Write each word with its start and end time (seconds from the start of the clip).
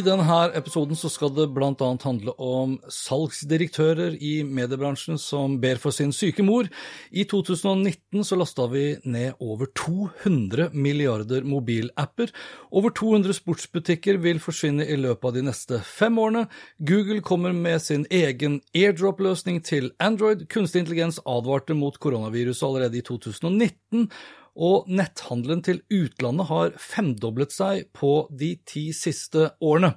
I 0.00 0.04
denne 0.06 0.36
episoden 0.56 0.96
så 0.96 1.10
skal 1.12 1.32
det 1.36 1.50
bl.a. 1.52 1.74
handle 1.76 2.32
om 2.40 2.78
salgsdirektører 2.88 4.14
i 4.16 4.38
mediebransjen 4.48 5.18
som 5.20 5.58
ber 5.60 5.76
for 5.82 5.92
sin 5.92 6.14
syke 6.16 6.44
mor. 6.46 6.70
I 7.12 7.26
2019 7.28 8.24
så 8.24 8.38
lasta 8.40 8.64
vi 8.72 8.94
ned 9.04 9.36
over 9.44 9.68
200 9.76 10.70
milliarder 10.72 11.44
mobilapper. 11.44 12.32
Over 12.72 12.94
200 12.96 13.36
sportsbutikker 13.42 14.22
vil 14.24 14.40
forsvinne 14.40 14.88
i 14.88 14.96
løpet 14.96 15.28
av 15.28 15.36
de 15.36 15.44
neste 15.50 15.82
fem 15.84 16.16
årene. 16.22 16.46
Google 16.78 17.20
kommer 17.20 17.52
med 17.52 17.84
sin 17.84 18.08
egen 18.08 18.62
airdrop-løsning 18.72 19.60
til 19.68 19.92
Android. 20.00 20.48
Kunstig 20.48 20.86
intelligens 20.86 21.20
advarte 21.28 21.76
mot 21.76 22.00
koronaviruset 22.00 22.70
allerede 22.70 23.02
i 23.02 23.04
2019 23.04 24.08
og 24.56 24.88
netthandelen 24.90 25.62
til 25.66 25.80
utlandet 25.92 26.48
har 26.50 26.72
femdoblet 26.80 27.54
seg 27.54 27.88
på 27.96 28.26
de 28.30 28.54
ti 28.68 28.88
siste 28.96 29.50
årene. 29.62 29.94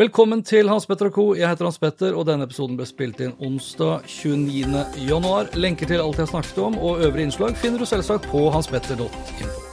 Velkommen 0.00 0.44
til 0.46 0.70
Hans 0.72 0.88
Petter 0.90 1.10
og 1.10 1.16
co. 1.16 1.26
Jeg 1.38 1.48
heter 1.50 1.68
Hans 1.68 1.80
Petter, 1.82 2.16
og 2.16 2.26
denne 2.28 2.48
episoden 2.48 2.78
ble 2.78 2.88
spilt 2.88 3.22
inn 3.24 3.36
onsdag 3.38 4.08
29. 4.08 4.84
januar. 5.08 5.52
Lenker 5.56 5.90
til 5.90 6.02
alt 6.04 6.20
jeg 6.20 6.32
snakket 6.32 6.60
om 6.64 6.78
og 6.78 7.04
øvrige 7.04 7.30
innslag 7.30 7.56
finner 7.58 7.80
du 7.80 7.88
selvsagt 7.88 8.28
på 8.32 8.48
hanspetter.info. 8.54 9.72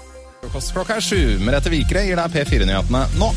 Klokka 0.51 0.97
er 0.97 1.05
sju. 1.05 1.37
Merete 1.45 1.71
Vikre 1.71 2.03
gir 2.07 2.19
deg 2.19 2.33
P4-nyhetene 2.33 3.05
nå. 3.21 3.29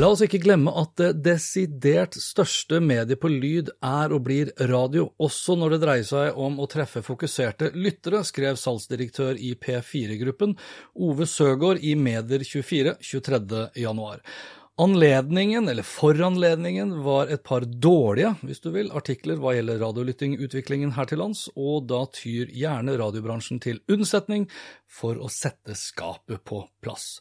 La 0.00 0.08
oss 0.08 0.22
ikke 0.24 0.38
glemme 0.40 0.72
at 0.80 0.94
det 0.96 1.08
desidert 1.26 2.14
største 2.16 2.78
mediet 2.80 3.20
på 3.20 3.28
lyd 3.28 3.68
er 3.84 4.14
og 4.16 4.22
blir 4.24 4.48
radio, 4.70 5.10
også 5.20 5.58
når 5.60 5.74
det 5.74 5.78
dreier 5.82 6.06
seg 6.08 6.38
om 6.40 6.56
å 6.62 6.68
treffe 6.72 7.02
fokuserte 7.04 7.68
lyttere, 7.74 8.22
skrev 8.24 8.56
salgsdirektør 8.56 9.36
i 9.36 9.50
P4-gruppen 9.60 10.54
Ove 11.04 11.28
Søgaard 11.28 11.84
i 11.84 11.92
Medier24 12.00 12.94
23. 13.10 13.66
januar. 13.82 14.24
Anledningen, 14.80 15.68
eller 15.68 15.84
foranledningen, 15.84 16.94
var 17.04 17.28
et 17.28 17.42
par 17.44 17.66
dårlige, 17.68 18.30
hvis 18.40 18.62
du 18.64 18.70
vil, 18.72 18.88
artikler 18.96 19.36
hva 19.36 19.52
gjelder 19.52 19.82
radiolyttingutviklingen 19.82 20.94
her 20.96 21.10
til 21.10 21.20
lands, 21.20 21.50
og 21.52 21.84
da 21.90 22.06
tyr 22.16 22.48
gjerne 22.56 22.96
radiobransjen 22.96 23.60
til 23.60 23.82
unnsetning 23.92 24.48
for 24.90 25.20
å 25.22 25.28
sette 25.30 25.76
skapet 25.78 26.42
på 26.46 26.64
plass. 26.82 27.20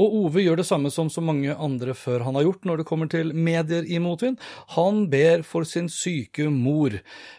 Og 0.00 0.14
Ove 0.24 0.42
gjør 0.42 0.60
det 0.60 0.66
samme 0.68 0.90
som 0.92 1.10
så 1.12 1.22
mange 1.24 1.52
andre 1.52 1.94
før 1.98 2.24
han 2.26 2.38
har 2.38 2.46
gjort 2.46 2.66
når 2.68 2.80
det 2.80 2.86
kommer 2.88 3.10
til 3.12 3.34
medier 3.36 3.84
i 3.84 4.00
motvind. 4.02 4.40
Han 4.76 5.04
ber 5.12 5.44
for 5.46 5.68
sin 5.68 5.90
syke 5.92 6.48
mor. 6.52 6.96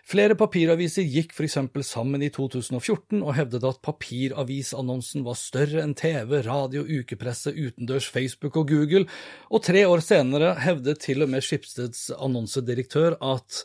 Flere 0.08 0.38
papiraviser 0.38 1.08
gikk 1.08 1.34
f.eks. 1.34 1.58
sammen 1.88 2.22
i 2.22 2.30
2014 2.34 3.22
og 3.22 3.34
hevdet 3.38 3.66
at 3.68 3.82
papiravisannonsen 3.86 5.26
var 5.26 5.40
større 5.40 5.82
enn 5.84 5.96
TV, 5.98 6.38
radio, 6.46 6.86
ukepresse, 6.86 7.54
utendørs, 7.56 8.10
Facebook 8.12 8.60
og 8.62 8.70
Google, 8.72 9.08
og 9.50 9.66
tre 9.66 9.84
år 9.90 10.04
senere 10.06 10.54
hevdet 10.62 11.02
til 11.08 11.26
og 11.26 11.32
med 11.34 11.46
Skipsteds 11.46 12.10
annonsedirektør 12.22 13.18
at 13.18 13.64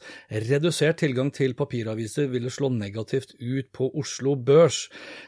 redusert 0.49 1.03
tilgang 1.03 1.33
til 1.35 1.55
papiraviser 1.59 2.31
ville 2.33 2.51
slå 2.53 2.71
negativt 2.73 3.37
ut 3.41 3.69
på 3.77 3.91
Oslo 3.99 4.37
Børs. 4.37 4.87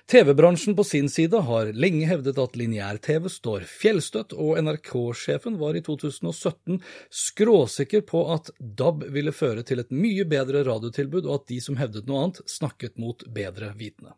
TV-bransjen 0.09 0.78
på 0.79 0.85
sin 0.85 1.09
side 1.11 1.41
har 1.43 1.73
lenge 1.75 2.07
hevdet 2.07 2.39
at 2.39 2.55
lineær-TV 2.55 3.25
står 3.35 3.65
fjellstøtt, 3.67 4.31
og 4.39 4.61
NRK-sjefen 4.63 5.57
var 5.59 5.75
i 5.75 5.83
2017 5.83 6.79
skråsikker 7.11 8.05
på 8.07 8.21
at 8.37 8.53
DAB 8.61 9.03
ville 9.17 9.35
føre 9.35 9.65
til 9.67 9.83
et 9.83 9.91
mye 9.91 10.23
bedre 10.31 10.63
radiotilbud, 10.69 11.27
og 11.27 11.41
at 11.41 11.49
de 11.51 11.59
som 11.65 11.81
hevdet 11.81 12.07
noe 12.07 12.29
annet, 12.29 12.39
snakket 12.47 12.95
mot 13.03 13.27
bedre 13.35 13.73
vitende. 13.81 14.15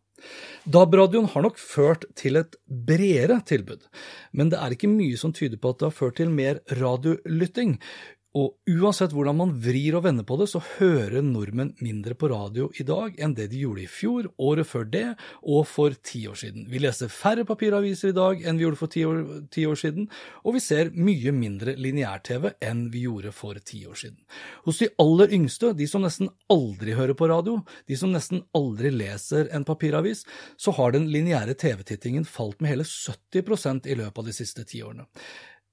DAB-radioen 0.68 1.30
har 1.32 1.48
nok 1.48 1.56
ført 1.56 2.04
til 2.20 2.36
et 2.42 2.60
bredere 2.68 3.40
tilbud, 3.48 3.88
men 4.36 4.52
det 4.52 4.60
er 4.60 4.76
ikke 4.76 4.92
mye 4.92 5.16
som 5.16 5.32
tyder 5.32 5.56
på 5.56 5.72
at 5.72 5.80
det 5.80 5.88
har 5.88 5.96
ført 5.96 6.20
til 6.20 6.28
mer 6.28 6.60
radiolytting. 6.76 7.78
Og 8.38 8.52
uansett 8.70 9.10
hvordan 9.10 9.34
man 9.40 9.52
vrir 9.58 9.96
og 9.98 10.04
vender 10.04 10.22
på 10.26 10.36
det, 10.38 10.46
så 10.52 10.60
hører 10.62 11.24
nordmenn 11.26 11.72
mindre 11.82 12.14
på 12.14 12.28
radio 12.30 12.68
i 12.78 12.84
dag 12.86 13.16
enn 13.18 13.34
det 13.34 13.48
de 13.50 13.64
gjorde 13.64 13.82
i 13.82 13.88
fjor, 13.90 14.28
året 14.38 14.68
før 14.70 14.86
det 14.86 15.06
og 15.42 15.64
for 15.66 15.96
ti 16.06 16.22
år 16.30 16.38
siden. 16.38 16.68
Vi 16.70 16.78
leser 16.78 17.10
færre 17.10 17.42
papiraviser 17.48 18.12
i 18.12 18.16
dag 18.16 18.44
enn 18.46 18.60
vi 18.60 18.68
gjorde 18.68 18.78
for 18.78 18.94
ti 18.94 19.02
år, 19.08 19.18
ti 19.50 19.66
år 19.66 19.80
siden, 19.82 20.06
og 20.46 20.54
vi 20.54 20.62
ser 20.62 20.94
mye 20.94 21.34
mindre 21.34 21.74
lineær-TV 21.74 22.52
enn 22.70 22.86
vi 22.94 23.04
gjorde 23.08 23.34
for 23.34 23.58
ti 23.66 23.82
år 23.90 23.98
siden. 23.98 24.22
Hos 24.62 24.78
de 24.78 24.92
aller 25.02 25.34
yngste, 25.34 25.74
de 25.74 25.90
som 25.90 26.06
nesten 26.06 26.30
aldri 26.54 26.94
hører 26.94 27.18
på 27.18 27.26
radio, 27.30 27.58
de 27.90 27.98
som 27.98 28.14
nesten 28.14 28.44
aldri 28.54 28.94
leser 28.94 29.50
en 29.50 29.66
papiravis, 29.66 30.22
så 30.54 30.78
har 30.78 30.94
den 30.94 31.10
lineære 31.10 31.58
TV-tittingen 31.58 32.28
falt 32.28 32.62
med 32.62 32.76
hele 32.76 32.86
70% 32.86 33.90
i 33.90 33.98
løpet 33.98 34.22
av 34.22 34.30
de 34.30 34.38
siste 34.38 34.62
ti 34.70 34.86
årene. 34.86 35.10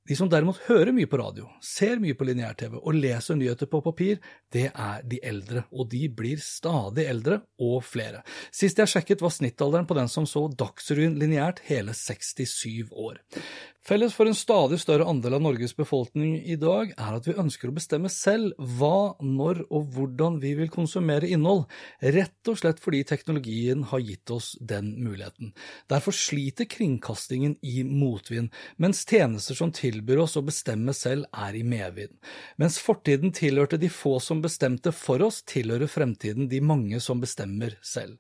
De 0.08 0.16
som 0.16 0.30
derimot 0.32 0.60
hører 0.70 0.94
mye 0.96 1.10
på 1.10 1.20
radio, 1.20 1.50
ser 1.60 2.00
mye 2.00 2.16
på 2.16 2.28
lineær-TV 2.30 2.78
og 2.80 2.96
leser 2.96 3.36
nyheter 3.36 3.68
på 3.68 3.82
papir, 3.84 4.22
det 4.56 4.70
er 4.72 5.02
de 5.04 5.20
eldre, 5.20 5.66
og 5.76 5.90
de 5.92 6.06
blir 6.08 6.40
stadig 6.44 7.10
eldre 7.12 7.42
og 7.60 7.82
flere. 7.84 8.24
Sist 8.56 8.80
jeg 8.80 8.88
sjekket 8.94 9.24
var 9.26 9.36
snittalderen 9.36 9.88
på 9.90 9.98
den 9.98 10.08
som 10.12 10.28
så 10.30 10.46
Dagsrevyen 10.48 11.18
lineært 11.20 11.60
hele 11.68 11.96
67 11.98 12.94
år. 12.96 13.20
Felles 13.88 14.12
for 14.12 14.28
en 14.28 14.36
stadig 14.36 14.82
større 14.82 15.06
andel 15.08 15.38
av 15.38 15.44
Norges 15.46 15.72
befolkning 15.76 16.34
i 16.44 16.58
dag 16.60 16.90
er 16.92 17.14
at 17.16 17.28
vi 17.28 17.38
ønsker 17.40 17.70
å 17.70 17.76
bestemme 17.76 18.10
selv 18.12 18.58
hva, 18.60 19.16
når 19.24 19.62
og 19.70 19.94
hvordan 19.96 20.42
vi 20.44 20.52
vil 20.60 20.68
konsumere 20.72 21.30
innhold, 21.32 21.64
rett 22.04 22.52
og 22.52 22.60
slett 22.60 22.82
fordi 22.84 23.06
teknologien 23.08 23.86
har 23.88 24.04
gitt 24.04 24.34
oss 24.36 24.50
den 24.60 24.90
muligheten. 25.00 25.54
Derfor 25.88 26.16
sliter 26.16 26.68
kringkastingen 26.68 27.56
i 27.64 27.86
motvind, 27.88 28.52
mens 28.76 29.06
tjenester 29.08 29.56
som 29.56 29.72
tilbyr 29.72 29.97
oss 30.22 30.38
å 30.38 30.44
bestemme 30.46 30.94
selv, 30.94 31.26
er 31.34 31.56
i 31.56 31.64
medvind. 31.64 32.14
Mens 32.58 32.78
fortiden 32.80 33.34
tilhørte 33.36 33.80
de 33.80 33.90
få 33.90 34.18
som 34.24 34.42
bestemte 34.42 34.92
for 34.96 35.24
oss, 35.26 35.42
tilhører 35.48 35.88
fremtiden 35.88 36.50
de 36.52 36.62
mange 36.62 37.00
som 37.04 37.22
bestemmer 37.24 37.78
selv. 37.82 38.18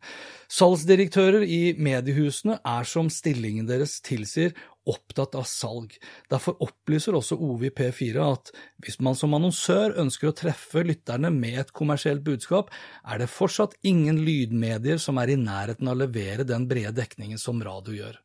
Salgsdirektører 0.47 1.43
i 1.43 1.75
mediehusene 1.77 2.59
er 2.63 2.87
som 2.87 3.11
stillingen 3.11 3.67
deres 3.67 3.99
tilsier, 4.01 4.55
opptatt 4.87 5.35
av 5.35 5.43
salg. 5.43 5.95
Derfor 6.31 6.57
opplyser 6.63 7.17
også 7.17 7.37
Ove 7.43 7.69
i 7.69 7.73
P4 7.75 8.23
at 8.23 8.51
hvis 8.83 8.99
man 9.03 9.17
som 9.19 9.35
annonsør 9.35 9.97
ønsker 9.99 10.31
å 10.31 10.35
treffe 10.37 10.83
lytterne 10.87 11.31
med 11.33 11.59
et 11.65 11.73
kommersielt 11.75 12.23
budskap, 12.23 12.71
er 13.03 13.19
det 13.19 13.31
fortsatt 13.31 13.75
ingen 13.87 14.21
lydmedier 14.23 15.01
som 15.01 15.19
er 15.19 15.33
i 15.33 15.39
nærheten 15.39 15.89
av 15.89 15.97
å 15.97 16.03
levere 16.05 16.47
den 16.47 16.69
brede 16.69 16.95
dekningen 17.01 17.41
som 17.41 17.59
radio 17.63 17.99
gjør. 17.99 18.21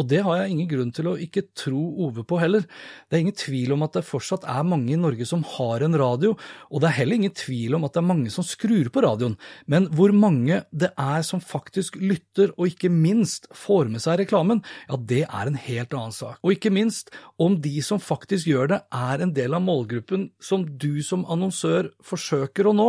Og 0.00 0.06
det 0.08 0.22
har 0.24 0.38
jeg 0.40 0.54
ingen 0.54 0.68
grunn 0.70 0.92
til 0.94 1.10
å 1.10 1.18
ikke 1.20 1.42
tro 1.52 1.80
Ove 2.06 2.22
på 2.24 2.38
heller. 2.40 2.64
Det 3.10 3.16
er 3.18 3.22
ingen 3.26 3.36
tvil 3.36 3.74
om 3.74 3.82
at 3.84 3.98
det 3.98 4.06
fortsatt 4.08 4.46
er 4.48 4.64
mange 4.64 4.94
i 4.94 5.00
Norge 5.00 5.26
som 5.28 5.42
har 5.58 5.84
en 5.84 5.96
radio, 6.00 6.32
og 6.72 6.80
det 6.80 6.88
er 6.88 6.96
heller 7.02 7.18
ingen 7.20 7.34
tvil 7.36 7.76
om 7.76 7.84
at 7.84 7.92
det 7.92 8.00
er 8.00 8.08
mange 8.08 8.32
som 8.32 8.46
skrur 8.46 8.88
på 8.88 9.02
radioen. 9.04 9.36
Men 9.68 9.90
hvor 9.92 10.14
mange 10.16 10.62
det 10.72 10.88
er 10.96 11.26
som 11.28 11.42
faktisk 11.44 11.98
lytter, 12.00 12.54
og 12.56 12.70
ikke 12.72 12.88
minst 12.92 13.50
får 13.52 13.90
med 13.92 14.00
seg 14.04 14.22
reklamen, 14.22 14.62
ja, 14.88 14.96
det 14.96 15.20
er 15.26 15.50
en 15.50 15.60
helt 15.60 15.92
annen 15.92 16.16
sak. 16.16 16.40
Og 16.40 16.56
ikke 16.56 16.72
minst 16.72 17.12
om 17.36 17.58
de 17.60 17.74
som 17.84 18.00
faktisk 18.00 18.48
gjør 18.48 18.72
det, 18.72 18.80
er 18.96 19.26
en 19.26 19.36
del 19.36 19.58
av 19.58 19.64
målgruppen 19.66 20.30
som 20.40 20.64
du 20.64 21.02
som 21.04 21.26
annonsør 21.28 21.90
forsøker 22.00 22.70
å 22.70 22.74
nå. 22.78 22.88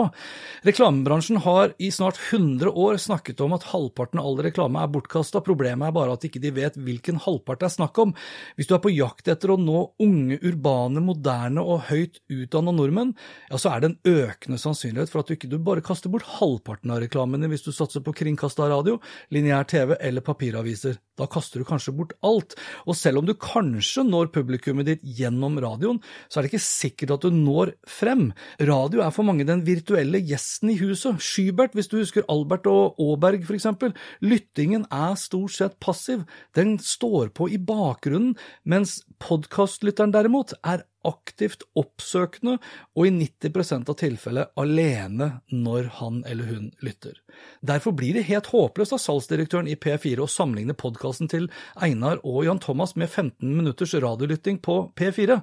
Reklamebransjen 0.63 1.43
har 1.43 1.75
i 1.83 1.91
snart 1.91 2.21
100 2.31 2.71
år 2.71 2.95
snakket 3.01 3.43
om 3.43 3.59
at 3.59 3.67
halvparten 3.73 4.23
av 4.23 4.31
all 4.31 4.41
reklame 4.47 4.79
er 4.79 4.95
bortkasta, 4.95 5.43
problemet 5.43 5.89
er 5.89 5.99
bare 5.99 6.15
at 6.15 6.31
ikke 6.31 6.39
de 6.39 6.55
vet 6.55 6.79
hvilken 6.79 6.92
hvilken 6.93 7.21
halvpart 7.23 7.61
det 7.63 7.69
er 7.69 7.75
snakk 7.75 7.99
om. 8.03 8.13
Hvis 8.57 8.69
du 8.69 8.75
er 8.77 8.83
på 8.83 8.93
jakt 8.93 9.29
etter 9.31 9.53
å 9.53 9.59
nå 9.59 9.83
unge, 10.03 10.39
urbane, 10.45 11.03
moderne 11.03 11.63
og 11.63 11.87
høyt 11.89 12.21
utdanna 12.31 12.73
nordmenn, 12.75 13.15
ja, 13.49 13.59
så 13.59 13.73
er 13.73 13.83
det 13.83 13.91
en 13.91 14.27
økende 14.27 14.61
sannsynlighet 14.61 15.11
for 15.11 15.23
at 15.23 15.29
du 15.29 15.37
ikke 15.37 15.51
du 15.51 15.59
bare 15.63 15.83
kaster 15.85 16.13
bort 16.13 16.27
halvparten 16.37 16.93
av 16.93 17.01
reklamene 17.03 17.49
hvis 17.51 17.65
du 17.65 17.71
satser 17.75 18.03
på 18.05 18.15
kringkasta 18.23 18.69
radio, 18.71 18.99
lineær 19.33 19.67
TV 19.69 19.97
eller 19.99 20.25
papiraviser. 20.25 20.99
Da 21.19 21.27
kaster 21.29 21.61
du 21.61 21.67
kanskje 21.67 21.93
bort 21.95 22.15
alt. 22.25 22.55
Og 22.89 22.97
selv 22.97 23.21
om 23.21 23.27
du 23.27 23.35
kanskje 23.37 24.05
når 24.07 24.31
publikummet 24.33 24.87
ditt 24.89 25.03
gjennom 25.19 25.59
radioen, 25.61 25.99
så 26.27 26.39
er 26.39 26.45
det 26.45 26.53
ikke 26.53 26.65
sikkert 26.65 27.15
at 27.17 27.27
du 27.27 27.35
når 27.35 27.75
frem. 27.89 28.31
Radio 28.61 29.03
er 29.05 29.13
for 29.13 29.27
mange 29.27 29.45
den 29.47 29.61
virtuelle 29.67 30.23
gjesten 30.25 30.73
i 30.73 30.79
huset. 30.81 31.21
Skybert, 31.21 31.77
hvis 31.77 31.91
du 31.91 31.99
husker 31.99 32.25
Albert 32.33 32.69
og 32.71 32.97
Aaberg 33.01 33.45
for 33.45 33.57
eksempel. 33.57 33.93
Lyttingen 34.25 34.87
er 34.89 35.19
stort 35.21 35.53
sett 35.57 35.77
passiv. 35.83 36.25
Den 36.57 36.79
står 36.81 37.29
på 37.37 37.51
i 37.53 37.61
bakgrunnen, 37.61 38.33
mens 38.65 39.01
podkastlytteren 39.21 40.13
derimot 40.15 40.57
er 40.63 40.87
aktivt 41.07 41.65
oppsøkende 41.79 42.57
og 42.97 43.07
i 43.07 43.11
90% 43.13 43.91
av 43.91 43.97
tilfellet 43.99 44.53
alene 44.59 45.29
når 45.51 45.89
han 45.99 46.21
eller 46.29 46.49
hun 46.49 46.71
lytter. 46.85 47.19
Derfor 47.61 47.95
blir 47.97 48.17
det 48.17 48.25
helt 48.29 48.49
håpløst 48.53 48.95
av 48.95 49.01
salgsdirektøren 49.03 49.69
i 49.71 49.77
P4 49.79 50.23
å 50.23 50.29
sammenligne 50.29 50.77
podkasten 50.77 51.31
til 51.31 51.49
Einar 51.75 52.21
og 52.23 52.43
Jan 52.47 52.61
Thomas 52.63 52.95
med 52.99 53.09
15 53.09 53.47
minutters 53.47 53.95
radiolytting 53.95 54.59
på 54.63 54.79
P4. 54.99 55.39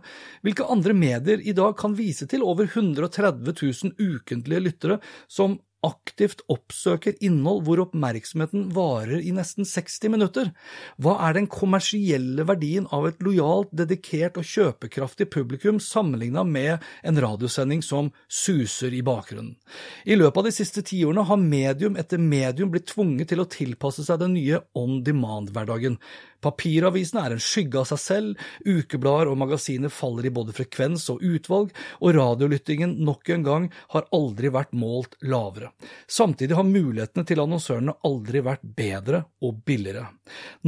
Hvilke 0.46 0.68
andre 0.70 0.96
medier 0.96 1.42
i 1.42 1.56
dag 1.56 1.76
kan 1.80 1.96
vise 1.98 2.28
til 2.30 2.44
over 2.46 2.70
130 2.70 3.54
000 3.54 3.96
ukentlige 3.98 4.64
lyttere 4.68 5.00
som 5.28 5.58
aktivt 5.86 6.42
oppsøker 6.52 7.16
innhold 7.24 7.64
hvor 7.66 7.80
oppmerksomheten 7.86 8.68
varer 8.76 9.22
i 9.24 9.32
nesten 9.34 9.66
60 9.68 10.12
minutter? 10.12 10.50
Hva 11.00 11.16
er 11.26 11.36
den 11.38 11.48
kommersielle 11.50 12.44
verdien 12.48 12.88
av 12.94 13.08
et 13.08 13.22
lojalt, 13.24 13.72
dedikert 13.72 14.38
og 14.40 14.48
kjøpekraftig 14.48 15.30
publikum 15.32 15.80
sammenlignet 15.82 16.48
med 16.48 16.88
en 17.06 17.20
radiosending 17.24 17.84
som 17.84 18.12
suser 18.28 18.94
i 18.96 19.02
bakgrunnen? 19.06 19.56
I 20.04 20.18
løpet 20.18 20.42
av 20.42 20.50
de 20.50 20.54
siste 20.54 20.84
tiårene 20.86 21.26
har 21.28 21.40
medium 21.40 21.96
etter 22.00 22.20
medium 22.20 22.72
blitt 22.72 22.90
tvunget 22.92 23.32
til 23.32 23.42
å 23.42 23.48
tilpasse 23.50 24.04
seg 24.06 24.20
den 24.22 24.36
nye 24.36 24.60
on 24.76 25.00
demand-hverdagen. 25.06 25.96
Papiravisene 26.40 27.24
er 27.26 27.34
en 27.34 27.42
skygge 27.42 27.80
av 27.82 27.88
seg 27.90 28.00
selv, 28.00 28.44
ukeblader 28.64 29.30
og 29.30 29.38
magasiner 29.42 29.92
faller 29.92 30.28
i 30.28 30.32
både 30.34 30.54
frekvens 30.56 31.06
og 31.12 31.24
utvalg, 31.24 31.72
og 32.00 32.14
radiolyttingen 32.16 32.96
nok 33.04 33.28
en 33.34 33.44
gang 33.46 33.68
har 33.94 34.08
aldri 34.16 34.52
vært 34.52 34.72
målt 34.76 35.18
lavere. 35.26 35.72
Samtidig 36.08 36.56
har 36.56 36.68
mulighetene 36.68 37.26
til 37.28 37.42
annonsørene 37.44 37.96
aldri 38.08 38.42
vært 38.46 38.64
bedre 38.64 39.24
og 39.44 39.60
billigere. 39.66 40.06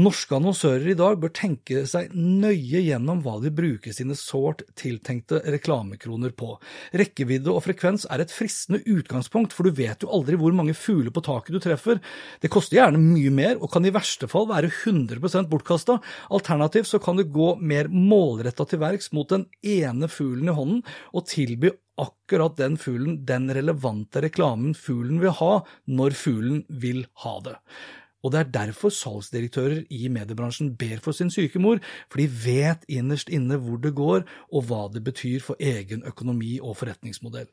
Norske 0.02 0.36
annonsører 0.36 0.92
i 0.92 0.98
dag 0.98 1.18
bør 1.22 1.32
tenke 1.36 1.84
seg 1.88 2.12
nøye 2.16 2.82
gjennom 2.82 3.22
hva 3.24 3.38
de 3.42 3.52
bruker 3.54 3.94
sine 3.94 4.16
sårt 4.18 4.64
tiltenkte 4.78 5.40
reklamekroner 5.54 6.34
på. 6.36 6.54
Rekkevidde 6.98 7.52
og 7.52 7.62
frekvens 7.66 8.06
er 8.12 8.24
et 8.24 8.34
fristende 8.34 8.82
utgangspunkt, 8.84 9.54
for 9.56 9.68
du 9.68 9.76
vet 9.78 10.04
jo 10.04 10.10
aldri 10.12 10.38
hvor 10.40 10.54
mange 10.56 10.76
fugler 10.76 11.14
på 11.14 11.24
taket 11.24 11.56
du 11.56 11.60
treffer. 11.62 12.00
Det 12.42 12.50
koster 12.52 12.80
gjerne 12.80 13.00
mye 13.00 13.32
mer, 13.32 13.56
og 13.60 13.70
kan 13.72 13.86
i 13.86 13.94
verste 13.94 14.28
fall 14.30 14.48
være 14.50 14.72
100 14.72 15.22
bortkasta. 15.62 16.00
Alternativt 16.30 16.86
så 16.86 16.98
kan 16.98 17.16
du 17.16 17.24
gå 17.24 17.56
mer 17.60 17.88
målretta 17.88 18.66
til 18.66 18.80
verks 18.82 19.12
mot 19.12 19.28
den 19.28 19.46
ene 19.62 20.08
fuglen 20.08 20.50
i 20.50 20.56
hånden, 20.56 20.82
og 21.12 21.26
tilby 21.26 21.70
akkurat 21.98 22.56
den 22.56 22.76
fuglen 22.76 23.24
den 23.26 23.50
relevante 23.52 24.22
reklamen 24.22 24.74
fuglen 24.74 25.20
vil 25.20 25.34
ha, 25.38 25.64
når 25.86 26.16
fuglen 26.16 26.64
vil 26.68 27.06
ha 27.24 27.40
det. 27.44 27.56
Og 28.22 28.30
det 28.30 28.38
er 28.38 28.50
derfor 28.54 28.92
salgsdirektører 28.94 29.80
i 29.90 30.06
mediebransjen 30.08 30.76
ber 30.78 31.00
for 31.02 31.12
sin 31.12 31.30
syke 31.30 31.58
mor, 31.58 31.80
for 32.08 32.22
de 32.22 32.28
vet 32.30 32.84
innerst 32.86 33.28
inne 33.28 33.58
hvor 33.58 33.80
det 33.82 33.96
går, 33.98 34.22
og 34.52 34.68
hva 34.68 34.84
det 34.94 35.02
betyr 35.02 35.42
for 35.42 35.58
egen 35.58 36.04
økonomi 36.06 36.60
og 36.62 36.78
forretningsmodell. 36.78 37.50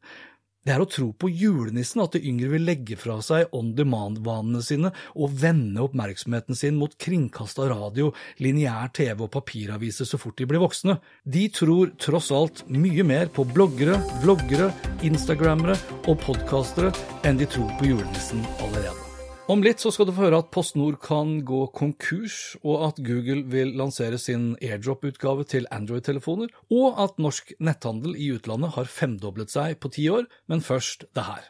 Det 0.67 0.73
er 0.75 0.83
å 0.83 0.89
tro 0.91 1.07
på 1.15 1.29
julenissen 1.31 2.01
at 2.03 2.17
de 2.17 2.21
yngre 2.27 2.51
vil 2.51 2.65
legge 2.67 2.97
fra 2.99 3.15
seg 3.23 3.53
on 3.55 3.71
demand-vanene 3.77 4.59
sine 4.65 4.91
og 5.15 5.37
vende 5.39 5.85
oppmerksomheten 5.85 6.57
sin 6.59 6.75
mot 6.79 6.95
kringkasta 6.99 7.69
radio, 7.71 8.11
lineær 8.43 8.91
TV 8.95 9.23
og 9.23 9.31
papiraviser 9.37 10.09
så 10.09 10.19
fort 10.19 10.37
de 10.39 10.49
blir 10.49 10.63
voksne. 10.63 10.99
De 11.23 11.47
tror 11.55 11.95
tross 12.03 12.31
alt 12.35 12.65
mye 12.67 13.07
mer 13.07 13.31
på 13.31 13.47
bloggere, 13.47 13.97
vloggere, 14.23 14.73
instagrammere 15.07 15.79
og 16.05 16.19
podkastere 16.27 16.91
enn 17.23 17.39
de 17.39 17.47
tror 17.47 17.71
på 17.79 17.93
julenissen 17.93 18.43
allerede. 18.59 19.08
Om 19.49 19.63
litt 19.65 19.81
så 19.81 19.89
skal 19.89 20.05
du 20.05 20.11
få 20.13 20.27
høre 20.27 20.43
at 20.43 20.51
PostNord 20.53 20.99
kan 21.01 21.39
gå 21.41 21.63
konkurs, 21.73 22.55
og 22.61 22.83
at 22.87 22.99
Google 23.01 23.41
vil 23.49 23.71
lansere 23.73 24.17
sin 24.21 24.51
airdrop-utgave 24.61 25.43
til 25.43 25.65
Android-telefoner, 25.71 26.47
og 26.69 26.99
at 27.03 27.17
norsk 27.17 27.55
netthandel 27.59 28.13
i 28.13 28.29
utlandet 28.35 28.75
har 28.75 28.85
femdoblet 28.85 29.49
seg 29.49 29.79
på 29.81 29.89
ti 29.89 30.05
år, 30.09 30.29
men 30.47 30.61
først 30.61 31.05
det 31.15 31.23
her. 31.25 31.49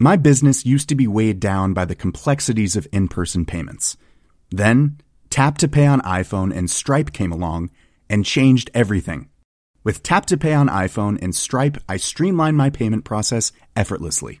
My 0.00 0.16
business 0.16 0.66
used 0.66 0.88
to 0.88 0.96
be 0.96 1.08
weighed 1.08 1.40
down 1.40 1.72
by 1.74 1.84
the 1.84 1.94
complexities 1.94 2.76
of 2.76 2.86
in-person 2.92 3.46
payments. 3.46 3.96
Then, 4.50 4.98
Tap 5.30 5.56
to 5.58 5.68
Pay 5.68 5.86
on 5.86 6.00
iPhone 6.00 6.50
and 6.50 6.68
Stripe 6.68 7.12
came 7.12 7.32
along 7.32 7.70
and 8.10 8.24
changed 8.24 8.70
everything. 8.74 9.28
With 9.84 10.02
Tap 10.02 10.26
to 10.26 10.36
Pay 10.36 10.54
on 10.54 10.68
iPhone 10.68 11.22
and 11.22 11.32
Stripe, 11.32 11.76
I 11.88 11.98
streamlined 11.98 12.56
my 12.56 12.70
payment 12.70 13.04
process 13.04 13.52
effortlessly. 13.76 14.40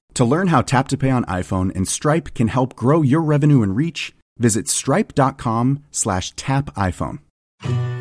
To 0.15 0.25
learn 0.25 0.47
how 0.47 0.61
Tap 0.61 0.87
to 0.89 0.97
Pay 0.97 1.09
on 1.09 1.23
iPhone 1.25 1.73
and 1.75 1.87
Stripe 1.87 2.33
can 2.33 2.49
help 2.49 2.75
grow 2.75 3.01
your 3.01 3.21
revenue 3.21 3.63
and 3.63 3.75
reach, 3.75 4.13
visit 4.37 4.67
stripe.com 4.67 5.83
slash 5.91 6.31
tap 6.31 6.73
iPhone. 6.75 7.19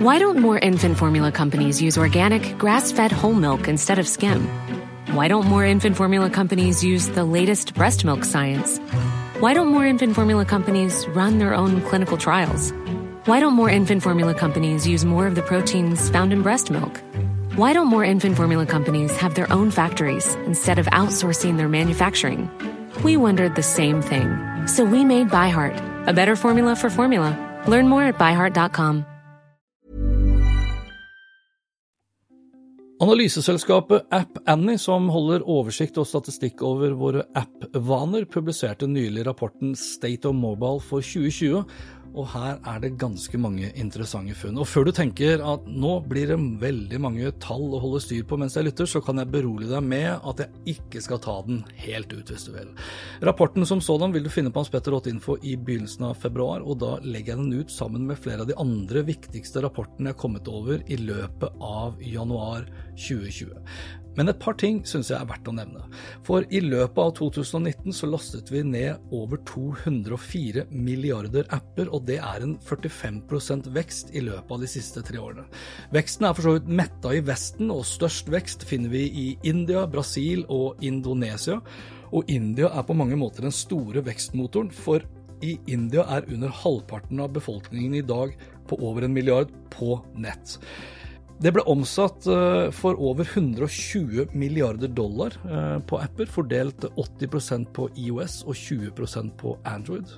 Why 0.01 0.19
don't 0.19 0.39
more 0.39 0.59
infant 0.59 0.99
formula 0.99 1.31
companies 1.31 1.81
use 1.81 1.99
organic, 1.99 2.59
grass-fed 2.59 3.13
whole 3.13 3.35
milk 3.35 3.69
instead 3.69 3.99
of 3.99 4.09
skim? 4.09 4.49
Why 5.13 5.29
don't 5.29 5.47
more 5.47 5.65
infant 5.65 5.97
formula 5.97 6.31
companies 6.31 6.83
use 6.83 7.09
the 7.09 7.25
latest 7.25 7.75
breast 7.75 8.05
milk 8.05 8.25
science? 8.25 8.79
Why 9.39 9.55
don't 9.55 9.69
more 9.69 9.87
infant 9.87 10.15
formula 10.15 10.45
companies 10.45 11.07
run 11.09 11.39
their 11.39 11.55
own 11.55 11.81
clinical 11.83 12.17
trials? 12.17 12.73
Why 13.27 13.41
don't 13.41 13.55
more 13.55 13.71
infant 13.71 14.03
formula 14.03 14.35
companies 14.35 14.87
use 14.87 15.05
more 15.05 15.27
of 15.27 15.35
the 15.35 15.43
proteins 15.43 16.09
found 16.11 16.33
in 16.33 16.43
breast 16.43 16.71
milk? 16.71 17.01
Why 17.57 17.73
don't 17.73 17.89
more 17.89 18.05
infant 18.05 18.37
formula 18.37 18.65
companies 18.65 19.11
have 19.17 19.35
their 19.35 19.53
own 19.53 19.73
factories 19.73 20.37
instead 20.47 20.79
of 20.79 20.87
outsourcing 20.87 21.57
their 21.57 21.69
manufacturing? 21.69 22.49
We 23.03 23.17
wondered 23.17 23.57
the 23.57 23.63
same 23.63 24.03
thing. 24.03 24.31
So 24.69 24.85
we 24.85 25.05
made 25.05 25.31
ByHeart, 25.31 26.07
a 26.07 26.13
better 26.13 26.37
formula 26.37 26.77
for 26.77 26.91
formula. 26.91 27.35
Learn 27.67 27.89
more 27.89 28.05
at 28.05 28.19
byheart.com. 28.19 29.05
Analyseselskapet 33.01 34.07
App 34.13 34.39
Annie, 34.47 34.79
som 34.79 35.09
holder 35.09 35.41
oversikt 35.49 35.97
og 35.99 36.05
statistikk 36.07 36.61
over 36.63 36.93
våre 36.93 37.23
app-vaner, 37.35 38.27
publiserte 38.29 38.85
nylig 38.87 39.25
rapporten 39.27 39.73
State 39.75 40.29
of 40.29 40.37
Mobile 40.37 40.83
for 40.85 41.01
2020, 41.01 41.65
og 42.11 42.27
her 42.33 42.59
er 42.67 42.81
det 42.83 42.97
ganske 43.01 43.39
mange 43.41 43.71
interessante 43.79 44.35
funn. 44.39 44.59
Og 44.61 44.69
før 44.69 44.89
du 44.89 44.93
tenker 44.97 45.43
at 45.47 45.67
nå 45.69 45.93
blir 46.11 46.33
det 46.33 46.39
veldig 46.63 47.01
mange 47.03 47.31
tall 47.43 47.69
å 47.77 47.81
holde 47.83 48.03
styr 48.03 48.25
på 48.27 48.39
mens 48.41 48.57
jeg 48.59 48.67
lytter, 48.67 48.89
så 48.91 49.03
kan 49.05 49.21
jeg 49.21 49.31
berolige 49.31 49.71
deg 49.73 49.87
med 49.87 50.27
at 50.27 50.43
jeg 50.43 50.77
ikke 50.77 51.05
skal 51.05 51.23
ta 51.23 51.37
den 51.47 51.63
helt 51.85 52.13
ut, 52.13 52.33
hvis 52.33 52.49
du 52.49 52.53
vil. 52.57 52.73
Rapporten 53.27 53.67
som 53.69 53.83
sådan 53.85 54.15
vil 54.15 54.27
du 54.27 54.33
finne 54.33 54.53
på 54.53 54.65
hanspetter.info 54.65 55.39
i 55.47 55.55
begynnelsen 55.57 56.09
av 56.11 56.19
februar, 56.23 56.65
og 56.65 56.81
da 56.83 56.97
legger 57.05 57.37
jeg 57.37 57.45
den 57.45 57.63
ut 57.63 57.75
sammen 57.75 58.09
med 58.11 58.21
flere 58.21 58.45
av 58.45 58.51
de 58.51 58.59
andre 58.61 59.05
viktigste 59.07 59.63
rapportene 59.65 60.11
jeg 60.11 60.19
har 60.19 60.23
kommet 60.25 60.51
over 60.51 60.83
i 60.91 60.99
løpet 61.01 61.63
av 61.63 62.01
januar 62.03 62.67
2020. 62.99 63.55
Men 64.19 64.31
et 64.31 64.41
par 64.43 64.57
ting 64.59 64.81
syns 64.89 65.11
jeg 65.13 65.19
er 65.21 65.29
verdt 65.29 65.49
å 65.51 65.55
nevne. 65.55 65.85
For 66.27 66.47
i 66.51 66.63
løpet 66.65 66.99
av 66.99 67.13
2019 67.19 67.95
så 67.95 68.09
lastet 68.11 68.51
vi 68.53 68.63
ned 68.67 69.13
over 69.15 69.41
204 69.49 70.67
milliarder 70.71 71.47
apper, 71.55 71.93
og 71.95 72.09
det 72.09 72.19
er 72.19 72.47
en 72.47 72.57
45% 72.67 73.71
vekst 73.77 74.11
i 74.17 74.25
løpet 74.27 74.57
av 74.57 74.65
de 74.65 74.71
siste 74.71 75.05
tre 75.07 75.21
årene. 75.23 75.47
Veksten 75.95 76.27
er 76.27 76.35
for 76.37 76.49
så 76.49 76.57
vidt 76.59 76.75
metta 76.83 77.15
i 77.15 77.23
Vesten, 77.25 77.71
og 77.75 77.87
størst 77.89 78.33
vekst 78.33 78.67
finner 78.69 78.93
vi 78.93 79.07
i 79.07 79.29
India, 79.47 79.87
Brasil 79.91 80.45
og 80.51 80.83
Indonesia. 80.85 81.61
Og 82.11 82.27
India 82.33 82.73
er 82.75 82.87
på 82.87 82.97
mange 82.99 83.19
måter 83.19 83.47
den 83.47 83.55
store 83.55 84.03
vekstmotoren, 84.07 84.73
for 84.75 85.07
i 85.47 85.55
India 85.73 86.05
er 86.17 86.27
under 86.29 86.53
halvparten 86.53 87.21
av 87.23 87.33
befolkningen 87.33 87.95
i 87.97 88.05
dag 88.05 88.35
på 88.69 88.77
over 88.85 89.07
en 89.07 89.15
milliard 89.15 89.53
på 89.73 89.97
nett. 90.21 90.59
Det 91.41 91.55
ble 91.57 91.63
omsatt 91.73 92.27
eh, 92.29 92.67
for 92.77 92.99
over 93.01 93.25
120 93.25 94.35
milliarder 94.37 94.91
dollar 94.93 95.39
eh, 95.49 95.79
på 95.89 95.97
apper, 95.97 96.29
fordelt 96.29 96.85
80% 97.01 97.71
på 97.73 97.87
IOS 97.97 98.43
og 98.45 98.59
20% 98.61 99.33
på 99.41 99.55
Android. 99.65 100.13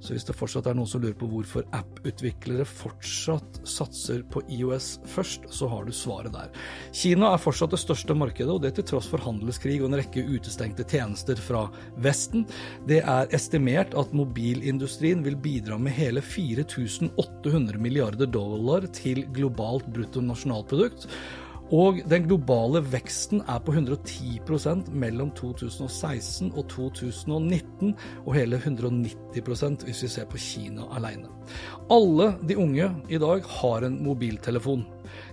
Så 0.00 0.14
hvis 0.14 0.26
det 0.28 0.36
fortsatt 0.36 0.68
er 0.68 0.76
noen 0.76 0.88
som 0.88 1.02
lurer 1.02 1.16
på 1.18 1.28
hvorfor 1.30 1.64
app-utviklere 1.76 2.66
fortsatt 2.68 3.60
satser 3.66 4.22
på 4.32 4.42
IOS 4.52 4.96
først, 5.08 5.48
så 5.52 5.68
har 5.72 5.86
du 5.86 5.94
svaret 5.96 6.34
der. 6.34 6.50
Kina 6.94 7.32
er 7.32 7.42
fortsatt 7.42 7.72
det 7.74 7.80
største 7.82 8.16
markedet, 8.18 8.52
og 8.52 8.62
det 8.64 8.74
til 8.76 8.86
tross 8.92 9.08
for 9.10 9.22
handelskrig 9.24 9.78
og 9.80 9.88
en 9.90 9.98
rekke 10.00 10.24
utestengte 10.28 10.86
tjenester 10.88 11.40
fra 11.40 11.66
Vesten. 12.02 12.46
Det 12.88 13.00
er 13.02 13.32
estimert 13.36 13.96
at 13.98 14.14
mobilindustrien 14.16 15.24
vil 15.26 15.38
bidra 15.40 15.80
med 15.80 15.96
hele 15.96 16.22
4800 16.24 17.80
milliarder 17.80 18.30
dollar 18.30 18.86
til 18.96 19.24
globalt 19.36 19.88
bruttonasjonalprodukt. 19.96 21.08
Og 21.74 21.98
den 22.06 22.28
globale 22.28 22.78
veksten 22.92 23.40
er 23.50 23.58
på 23.58 23.72
110% 23.74 24.90
mellom 24.94 25.32
2016 25.34 26.52
og 26.52 26.68
2019, 26.70 27.94
og 28.22 28.34
hele 28.36 28.60
190% 28.62 29.86
hvis 29.86 30.02
vi 30.04 30.10
ser 30.12 30.28
på 30.30 30.38
Kina 30.38 30.86
alene. 30.94 31.32
Alle 31.90 32.34
de 32.46 32.58
unge 32.58 32.90
i 33.08 33.18
dag 33.18 33.42
har 33.58 33.86
en 33.86 33.98
mobiltelefon. 34.04 34.86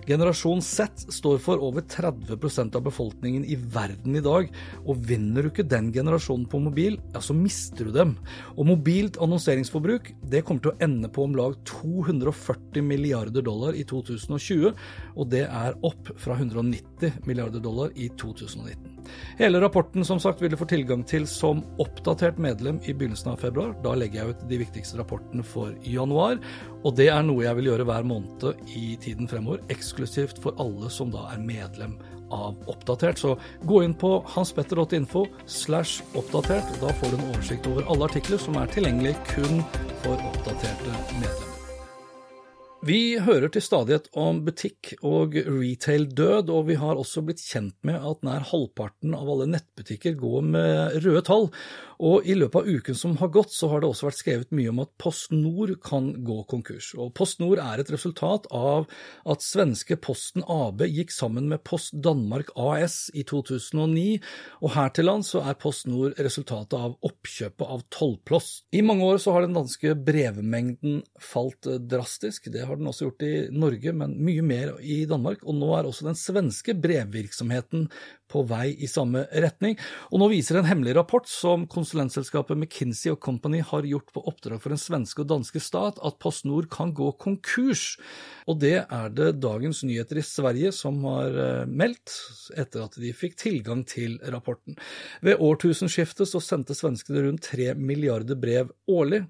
Generasjon 0.06 0.60
Z 0.62 1.06
står 1.08 1.38
for 1.40 1.62
over 1.64 1.84
30% 1.88 2.76
av 2.76 2.84
befolkningen 2.84 3.44
i 3.48 3.56
verden 3.56 4.16
i 4.18 4.22
dag, 4.24 4.50
og 4.84 5.00
vinner 5.08 5.44
du 5.44 5.50
ikke 5.50 5.66
den 5.68 5.90
generasjonen 5.94 6.44
på 6.50 6.60
mobil, 6.60 6.98
ja, 7.14 7.22
så 7.24 7.36
mister 7.36 7.88
du 7.88 7.94
dem. 7.94 8.14
Og 8.58 8.68
mobilt 8.68 9.16
annonseringsforbruk 9.24 10.12
det 10.30 10.44
kommer 10.44 10.64
til 10.64 10.74
å 10.74 10.80
ende 10.84 11.08
på 11.08 11.24
om 11.24 11.36
lag 11.38 11.56
240 11.70 12.84
milliarder 12.84 13.44
dollar 13.44 13.76
i 13.78 13.86
2020, 13.88 14.74
og 15.16 15.30
det 15.32 15.46
er 15.48 15.78
opp 15.86 16.12
fra 16.20 16.36
190 16.36 17.24
milliarder 17.24 17.64
dollar 17.64 17.94
i 17.96 18.10
2019. 18.12 18.90
Hele 19.36 19.60
rapporten 19.60 20.04
som 20.08 20.16
sagt 20.20 20.40
vil 20.40 20.54
du 20.54 20.56
få 20.56 20.64
tilgang 20.68 21.02
til 21.04 21.26
som 21.28 21.60
oppdatert 21.82 22.38
medlem 22.40 22.78
i 22.88 22.94
begynnelsen 22.96 23.34
av 23.34 23.42
februar. 23.42 23.74
Da 23.84 23.92
legger 23.92 24.22
jeg 24.22 24.32
ut 24.32 24.46
de 24.48 24.60
viktigste 24.62 24.96
rapportene 24.96 25.44
for 25.44 25.74
januar, 25.84 26.38
og 26.84 26.96
det 26.96 27.10
er 27.12 27.20
noe 27.26 27.44
jeg 27.44 27.58
vil 27.58 27.68
gjøre 27.72 27.88
hver 27.88 28.08
måned 28.08 28.64
i 28.72 28.94
tiden 29.04 29.28
fremover, 29.28 29.60
eksklusivt 29.68 29.93
for 30.42 30.54
alle 30.58 30.90
som 30.90 31.10
da 31.10 31.28
er 31.32 31.40
medlem 31.42 31.98
av 32.34 32.56
Oppdatert. 32.66 33.18
Så 33.18 33.36
gå 33.62 33.82
inn 33.84 33.94
på 33.94 34.24
hanspetter.info 34.34 35.26
slash 35.46 36.02
oppdatert. 36.14 36.76
Da 36.80 36.92
får 36.92 37.10
du 37.10 37.18
en 37.18 37.28
oversikt 37.30 37.66
over 37.66 37.86
alle 37.88 38.10
artikler 38.10 38.38
som 38.38 38.56
er 38.56 38.70
tilgjengelig 38.74 39.16
kun 39.34 39.62
for 40.02 40.18
oppdaterte 40.18 41.02
medlemmer. 41.20 41.54
Vi 42.84 43.16
hører 43.16 43.48
til 43.48 43.62
stadighet 43.64 44.10
om 44.20 44.42
butikk 44.44 44.90
og 45.08 45.38
retail-død, 45.38 46.50
og 46.52 46.66
vi 46.68 46.74
har 46.76 46.98
også 47.00 47.22
blitt 47.24 47.40
kjent 47.40 47.78
med 47.86 47.96
at 47.96 48.20
nær 48.26 48.44
halvparten 48.50 49.14
av 49.16 49.30
alle 49.32 49.46
nettbutikker 49.54 50.18
går 50.20 50.44
med 50.44 50.98
røde 51.00 51.22
tall. 51.24 51.48
Og 52.02 52.26
i 52.26 52.34
løpet 52.36 52.62
av 52.62 52.68
uken 52.68 52.98
som 52.98 53.16
har 53.20 53.30
gått, 53.34 53.52
så 53.54 53.68
har 53.70 53.82
det 53.82 53.90
også 53.90 54.08
vært 54.08 54.20
skrevet 54.20 54.54
mye 54.56 54.72
om 54.72 54.82
at 54.84 54.92
Post 55.00 55.34
Nord 55.34 55.74
kan 55.84 56.10
gå 56.26 56.40
konkurs. 56.50 56.92
Og 56.98 57.12
Post 57.16 57.40
Nord 57.42 57.60
er 57.62 57.82
et 57.82 57.92
resultat 57.92 58.48
av 58.54 58.88
at 59.30 59.44
svenske 59.44 59.98
Posten 60.02 60.44
AB 60.50 60.84
gikk 60.88 61.14
sammen 61.14 61.48
med 61.50 61.62
Post 61.66 61.96
Danmark 62.04 62.50
AS 62.58 63.08
i 63.14 63.24
2009, 63.28 64.18
og 64.64 64.74
her 64.74 64.92
til 64.94 65.08
lands 65.08 65.32
så 65.34 65.44
er 65.44 65.58
Post 65.60 65.88
Nord 65.90 66.18
resultatet 66.22 66.76
av 66.78 66.96
oppkjøpet 67.04 67.74
av 67.76 67.84
Tollploss. 67.94 68.50
I 68.74 68.82
mange 68.86 69.06
år 69.06 69.20
så 69.22 69.34
har 69.34 69.46
den 69.46 69.56
danske 69.56 69.94
brevmengden 70.06 71.02
falt 71.22 71.68
drastisk. 71.88 72.50
Det 72.52 72.66
har 72.66 72.78
den 72.80 72.90
også 72.90 73.08
gjort 73.08 73.26
i 73.26 73.34
Norge, 73.54 73.94
men 73.96 74.16
mye 74.24 74.44
mer 74.44 74.74
i 74.80 75.04
Danmark. 75.08 75.44
Og 75.44 75.58
nå 75.58 75.70
er 75.76 75.88
også 75.88 76.08
den 76.08 76.18
svenske 76.18 76.76
brevvirksomheten 76.78 77.88
på 78.34 78.42
vei 78.50 78.74
i 78.74 78.90
samme 78.90 79.24
retning. 79.30 79.78
Og 80.10 80.20
nå 80.22 80.30
viser 80.34 80.58
en 80.58 80.68
hemmelig 80.68 80.96
rapport 80.98 81.28
som 81.30 81.68
konsulentselskapet 81.70 82.58
McKinsey 82.58 83.14
Company 83.22 83.62
har 83.64 83.86
gjort 83.88 84.10
på 84.14 84.24
oppdrag 84.28 84.60
for 84.62 84.74
den 84.74 84.82
svenske 84.82 85.22
og 85.22 85.30
danske 85.30 85.62
stat, 85.62 86.00
at 86.02 86.18
PostNord 86.22 86.68
kan 86.72 86.92
gå 86.96 87.12
konkurs. 87.22 87.94
Og 88.50 88.58
det 88.60 88.76
er 88.82 89.12
det 89.14 89.30
Dagens 89.40 89.82
Nyheter 89.86 90.20
i 90.20 90.26
Sverige 90.26 90.72
som 90.74 91.00
har 91.08 91.38
eh, 91.40 91.70
meldt, 91.70 92.12
etter 92.58 92.84
at 92.84 92.98
de 93.00 93.12
fikk 93.16 93.38
tilgang 93.40 93.84
til 93.88 94.18
rapporten. 94.32 94.76
Ved 95.24 95.40
årtusenskiftet 95.40 96.28
så 96.28 96.42
sendte 96.42 96.76
svenskene 96.76 97.24
rundt 97.24 97.46
tre 97.46 97.72
milliarder 97.78 98.38
brev 98.40 98.72
årlig. 98.90 99.24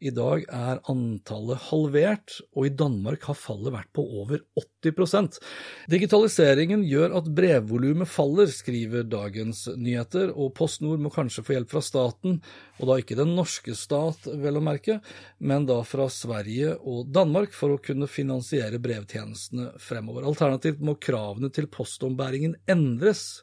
I 0.00 0.12
dag 0.14 0.46
er 0.46 0.82
antallet 0.90 1.66
halvert, 1.70 2.38
og 2.54 2.68
i 2.68 2.74
Danmark 2.74 3.26
har 3.28 3.38
fallet 3.38 3.74
vært 3.74 3.90
på 3.96 4.04
over 4.22 4.44
80 4.56 4.79
Digitaliseringen 4.80 6.84
gjør 6.88 7.12
at 7.20 7.28
brevvolumet 7.36 8.08
faller, 8.08 8.48
skriver 8.52 9.04
Dagens 9.08 9.66
Nyheter, 9.76 10.32
og 10.32 10.54
PostNord 10.56 11.00
må 11.04 11.10
kanskje 11.14 11.44
få 11.46 11.52
hjelp 11.56 11.70
fra 11.74 11.82
staten, 11.84 12.40
og 12.80 12.84
da 12.88 12.94
ikke 13.00 13.18
den 13.18 13.34
norske 13.36 13.74
stat, 13.76 14.20
vel 14.40 14.60
å 14.60 14.64
merke, 14.64 15.00
men 15.38 15.66
da 15.68 15.80
fra 15.86 16.08
Sverige 16.12 16.76
og 16.80 17.10
Danmark 17.12 17.52
for 17.56 17.74
å 17.74 17.82
kunne 17.82 18.08
finansiere 18.10 18.82
brevtjenestene 18.82 19.72
fremover. 19.82 20.28
Alternativt 20.28 20.80
må 20.84 20.92
kravene 21.00 21.50
til 21.52 21.68
postombæringen 21.70 22.56
endres 22.70 23.42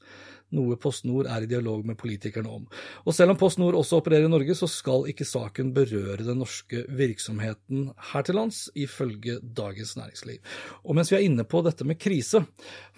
noe 0.56 0.78
Post 0.80 1.04
Nord 1.08 1.28
er 1.28 1.44
i 1.44 1.50
dialog 1.50 1.84
med 1.88 1.98
politikerne 2.00 2.52
om. 2.52 2.68
Og 3.04 3.16
selv 3.16 3.34
om 3.34 3.40
Post 3.40 3.60
Nord 3.60 3.76
også 3.76 4.00
opererer 4.00 4.28
i 4.28 4.32
Norge, 4.32 4.56
så 4.56 4.70
skal 4.72 5.08
ikke 5.12 5.28
saken 5.28 5.74
berøre 5.76 6.24
den 6.24 6.40
norske 6.40 6.86
virksomheten 6.88 7.90
her 8.12 8.28
til 8.28 8.40
lands, 8.40 8.68
ifølge 8.76 9.40
Dagens 9.42 9.96
Næringsliv. 10.00 10.40
Og 10.88 10.96
mens 10.98 11.12
vi 11.12 11.20
er 11.20 11.26
inne 11.28 11.44
på 11.48 11.62
dette 11.66 11.88
med 11.88 12.00
krise, 12.00 12.44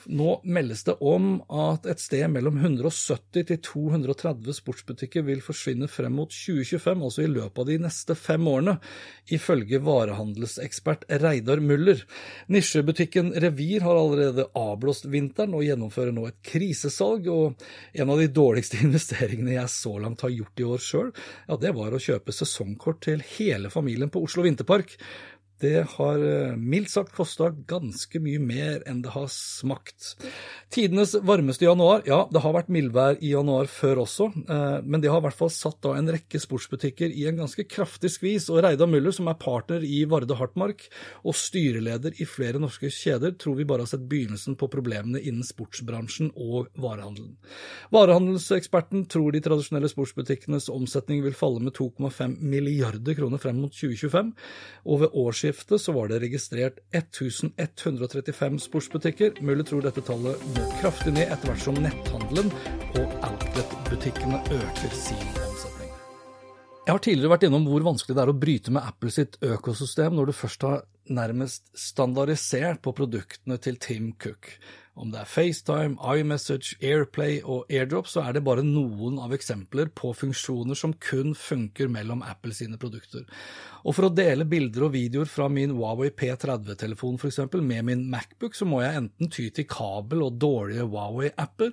nå 0.09 0.35
meldes 0.45 0.85
det 0.87 0.95
om 1.03 1.39
at 1.49 1.87
et 1.89 2.01
sted 2.01 2.27
mellom 2.31 2.59
170 2.61 3.47
til 3.49 3.61
230 3.65 4.59
sportsbutikker 4.59 5.25
vil 5.27 5.41
forsvinne 5.43 5.89
frem 5.91 6.15
mot 6.19 6.31
2025, 6.31 7.03
altså 7.09 7.25
i 7.25 7.31
løpet 7.31 7.63
av 7.63 7.69
de 7.71 7.79
neste 7.81 8.15
fem 8.19 8.45
årene, 8.49 8.77
ifølge 9.33 9.81
varehandelsekspert 9.85 11.07
Reidar 11.23 11.61
Muller. 11.63 12.05
Nisjebutikken 12.53 13.33
Revir 13.41 13.83
har 13.85 13.97
allerede 13.97 14.47
avblåst 14.57 15.09
vinteren 15.11 15.57
og 15.57 15.65
gjennomfører 15.65 16.15
nå 16.15 16.29
et 16.29 16.39
krisesalg. 16.45 17.27
og 17.27 17.38
og 17.39 17.65
en 17.93 18.13
av 18.13 18.21
de 18.21 18.29
dårligste 18.33 18.81
investeringene 18.85 19.57
jeg 19.57 19.73
så 19.73 19.95
langt 20.03 20.23
har 20.25 20.35
gjort 20.35 20.61
i 20.63 20.69
år 20.75 20.85
sjøl, 20.85 21.11
ja, 21.47 21.59
det 21.59 21.73
var 21.77 21.95
å 21.95 22.03
kjøpe 22.03 22.35
sesongkort 22.35 23.03
til 23.07 23.25
hele 23.37 23.71
familien 23.73 24.11
på 24.13 24.23
Oslo 24.25 24.45
Vinterpark. 24.45 24.97
Det 25.59 25.83
har 25.97 26.21
eh, 26.23 26.55
mildt 26.55 26.93
sagt 26.93 27.15
kosta 27.17 27.49
ganske 27.67 28.21
mye 28.23 28.39
mer 28.39 28.83
enn 28.87 29.01
det 29.03 29.11
har 29.11 29.27
smakt. 29.33 30.13
Tidenes 30.79 31.11
varmeste 31.27 31.65
januar. 31.65 32.05
Ja, 32.07 32.21
det 32.31 32.39
har 32.39 32.53
vært 32.55 32.69
mildvær 32.71 33.17
i 33.19 33.33
januar 33.33 33.67
før 33.67 34.05
også, 34.05 34.29
eh, 34.47 34.77
men 34.87 35.01
det 35.03 35.09
har 35.11 35.19
i 35.19 35.25
hvert 35.25 35.35
fall 35.35 35.49
satt 35.51 35.81
da 35.83 35.91
en 35.99 36.07
rekke 36.07 36.39
sportsbutikker 36.39 37.11
i 37.11 37.25
en 37.27 37.41
ganske 37.41 37.65
kraftig 37.67 38.13
skvis. 38.13 38.45
Og 38.47 38.61
Reidar 38.63 38.87
Müller, 38.87 39.11
som 39.11 39.27
er 39.27 39.35
partner 39.35 39.83
i 39.83 40.05
Varde 40.07 40.37
Hartmark 40.39 40.85
og 41.27 41.35
styreleder 41.35 42.15
i 42.23 42.27
flere 42.29 42.61
norske 42.63 42.87
kjeder, 42.87 43.33
tror 43.35 43.57
vi 43.57 43.65
bare 43.67 43.83
har 43.83 43.91
sett 43.91 44.05
begynnelsen 44.07 44.55
på 44.55 44.69
problemene 44.71 45.19
innen 45.19 45.43
sportsbransjen 45.43 46.31
og 46.37 46.71
varehandelen. 46.79 47.35
Varehandelseksperten 47.91 49.03
tror 49.11 49.35
de 49.35 49.43
tradisjonelle 49.43 49.91
sportsbutikkenes 49.91 50.71
omsetning 50.71 51.25
vil 51.27 51.35
falle 51.35 51.59
med 51.59 51.75
2,5 51.75 52.39
milliarder 52.39 53.19
kroner 53.19 53.43
frem 53.43 53.59
mot 53.65 53.75
2025, 53.75 54.31
og 54.87 55.03
ved 55.03 55.19
årsskiftet 55.25 55.83
så 55.83 55.97
var 55.99 56.07
det 56.07 56.23
registrert 56.23 56.79
1135 56.95 58.63
sportsbutikker. 58.69 59.43
Mulig 59.43 59.67
tror 59.67 59.83
dette 59.83 60.07
tallet 60.07 60.39
må 60.55 60.68
kraftig 60.79 61.13
ned 61.15 61.31
etter 61.33 61.51
hvert 61.51 61.63
som 61.63 61.77
netthandelen 61.81 62.51
og 62.99 63.15
outlet-butikkene 63.27 64.41
øker 64.55 64.95
sin 64.95 65.23
omsetning. 65.43 65.93
Jeg 66.85 66.95
har 66.95 67.03
tidligere 67.05 67.33
vært 67.35 67.45
innom 67.45 67.67
hvor 67.69 67.83
vanskelig 67.85 68.15
det 68.17 68.23
er 68.23 68.31
å 68.31 68.39
bryte 68.45 68.73
med 68.73 68.85
Apple 68.87 69.11
sitt 69.13 69.35
økosystem 69.45 70.15
når 70.17 70.31
du 70.31 70.35
først 70.37 70.63
har 70.65 70.79
nærmest 71.13 71.67
standardisert 71.77 72.81
på 72.85 72.93
produktene 72.97 73.59
til 73.61 73.77
Tim 73.81 74.13
Cook. 74.21 74.53
Om 74.99 75.11
det 75.13 75.21
er 75.21 75.29
FaceTime, 75.29 75.95
iMessage, 76.17 76.75
Airplay 76.83 77.39
og 77.43 77.69
AirDrop, 77.71 78.09
så 78.09 78.23
er 78.25 78.35
det 78.35 78.43
bare 78.43 78.65
noen 78.65 79.19
av 79.21 79.31
eksempler 79.35 79.91
på 79.95 80.11
funksjoner 80.17 80.75
som 80.75 80.95
kun 80.99 81.35
funker 81.37 81.91
mellom 81.91 82.23
Apple 82.25 82.55
sine 82.57 82.79
produkter. 82.81 83.23
Og 83.87 83.95
for 83.95 84.09
å 84.09 84.11
dele 84.13 84.47
bilder 84.49 84.87
og 84.89 84.93
videoer 84.97 85.29
fra 85.31 85.47
min 85.51 85.71
Huawei 85.77 86.09
P30-telefon 86.11 87.19
f.eks. 87.19 87.39
med 87.55 87.85
min 87.87 88.05
Macbook, 88.11 88.57
så 88.57 88.67
må 88.67 88.81
jeg 88.83 88.99
enten 88.99 89.31
ty 89.31 89.47
til 89.55 89.69
kabel 89.71 90.25
og 90.25 90.39
dårlige 90.41 90.87
Huawei-apper, 90.89 91.71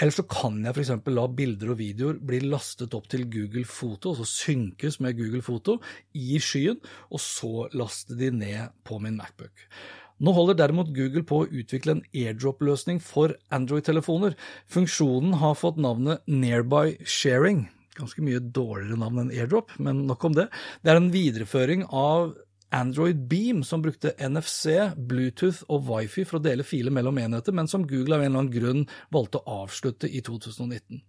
eller 0.00 0.14
så 0.14 0.24
kan 0.30 0.60
jeg 0.62 0.76
f.eks. 0.76 0.92
la 1.10 1.26
bilder 1.40 1.74
og 1.74 1.80
videoer 1.80 2.20
bli 2.22 2.44
lastet 2.46 2.94
opp 2.96 3.10
til 3.10 3.26
Google 3.32 3.66
Foto, 3.68 4.14
altså 4.14 4.28
synkes 4.30 5.00
med 5.02 5.18
Google 5.18 5.42
Foto 5.44 5.80
i 6.14 6.38
skyen, 6.38 6.78
og 7.10 7.24
så 7.24 7.66
laste 7.74 8.14
de 8.20 8.30
ned 8.30 8.78
på 8.86 9.02
min 9.02 9.18
Macbook. 9.18 9.66
Nå 10.20 10.34
holder 10.36 10.58
derimot 10.58 10.92
Google 10.96 11.24
på 11.24 11.42
å 11.42 11.48
utvikle 11.48 11.96
en 11.96 12.02
airdrop-løsning 12.12 13.00
for 13.00 13.32
Android-telefoner. 13.56 14.36
Funksjonen 14.68 15.38
har 15.40 15.56
fått 15.56 15.80
navnet 15.80 16.20
Nearby 16.28 16.98
Sharing. 17.08 17.64
Ganske 17.96 18.22
mye 18.24 18.40
dårligere 18.40 19.00
navn 19.00 19.24
enn 19.24 19.32
airdrop, 19.32 19.72
men 19.80 20.04
nok 20.08 20.28
om 20.28 20.36
det. 20.36 20.46
Det 20.84 20.92
er 20.92 21.00
en 21.00 21.12
videreføring 21.14 21.86
av 21.88 22.34
Android 22.70 23.28
Beam, 23.28 23.64
som 23.64 23.82
brukte 23.82 24.12
NFC, 24.18 24.76
Bluetooth 24.96 25.64
og 25.68 25.88
Wifi 25.88 26.24
for 26.28 26.38
å 26.38 26.42
dele 26.44 26.66
filer 26.66 26.94
mellom 26.94 27.18
enheter, 27.18 27.54
men 27.56 27.68
som 27.70 27.86
Google 27.88 28.16
av 28.16 28.22
en 28.22 28.30
eller 28.30 28.44
annen 28.44 28.52
grunn 28.54 28.84
valgte 29.10 29.40
å 29.40 29.56
avslutte 29.64 30.06
i 30.08 30.22
2019. 30.26 31.02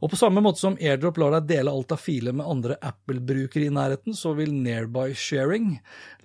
Og 0.00 0.12
På 0.12 0.20
samme 0.20 0.44
måte 0.44 0.60
som 0.60 0.76
AirDrop 0.76 1.20
lar 1.22 1.38
deg 1.38 1.48
dele 1.54 1.72
alt 1.72 1.96
av 1.96 2.02
filer 2.02 2.36
med 2.36 2.46
andre 2.46 2.76
Apple-brukere 2.84 3.70
i 3.70 3.72
nærheten, 3.72 4.16
så 4.16 4.34
vil 4.36 4.52
Nearby 4.54 5.14
Sharing 5.16 5.78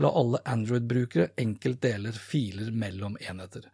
la 0.03 0.11
alle 0.11 0.43
Android-brukere 0.45 1.31
enkelt 1.39 1.81
dele 1.81 2.11
filer 2.11 2.71
mellom 2.75 3.15
enheter. 3.21 3.69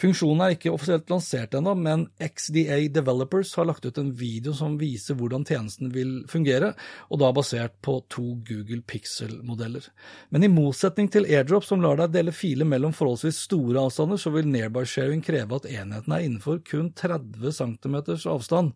Funksjonen 0.00 0.40
er 0.44 0.54
ikke 0.54 0.70
offisielt 0.72 1.10
lansert 1.12 1.52
ennå, 1.56 1.74
men 1.76 2.06
XDA 2.24 2.78
Developers 2.94 3.52
har 3.58 3.66
lagt 3.68 3.84
ut 3.84 3.98
en 4.00 4.12
video 4.16 4.54
som 4.56 4.78
viser 4.80 5.18
hvordan 5.18 5.44
tjenesten 5.44 5.90
vil 5.92 6.14
fungere, 6.30 6.72
og 7.12 7.20
da 7.20 7.28
basert 7.36 7.76
på 7.84 7.98
to 8.12 8.38
Google 8.48 8.80
Pixel-modeller. 8.88 9.90
Men 10.32 10.46
i 10.46 10.52
motsetning 10.52 11.10
til 11.12 11.28
AirDrop, 11.28 11.68
som 11.68 11.84
lar 11.84 12.00
deg 12.00 12.14
dele 12.16 12.32
filer 12.32 12.68
mellom 12.68 12.96
forholdsvis 12.96 13.42
store 13.44 13.84
avstander, 13.84 14.20
så 14.20 14.32
vil 14.32 14.48
Nearby 14.48 14.86
Sharing 14.88 15.20
kreve 15.26 15.60
at 15.60 15.68
enheten 15.68 16.16
er 16.16 16.24
innenfor 16.24 16.62
kun 16.64 16.92
30 16.96 17.52
cm 17.60 18.00
avstand. 18.32 18.72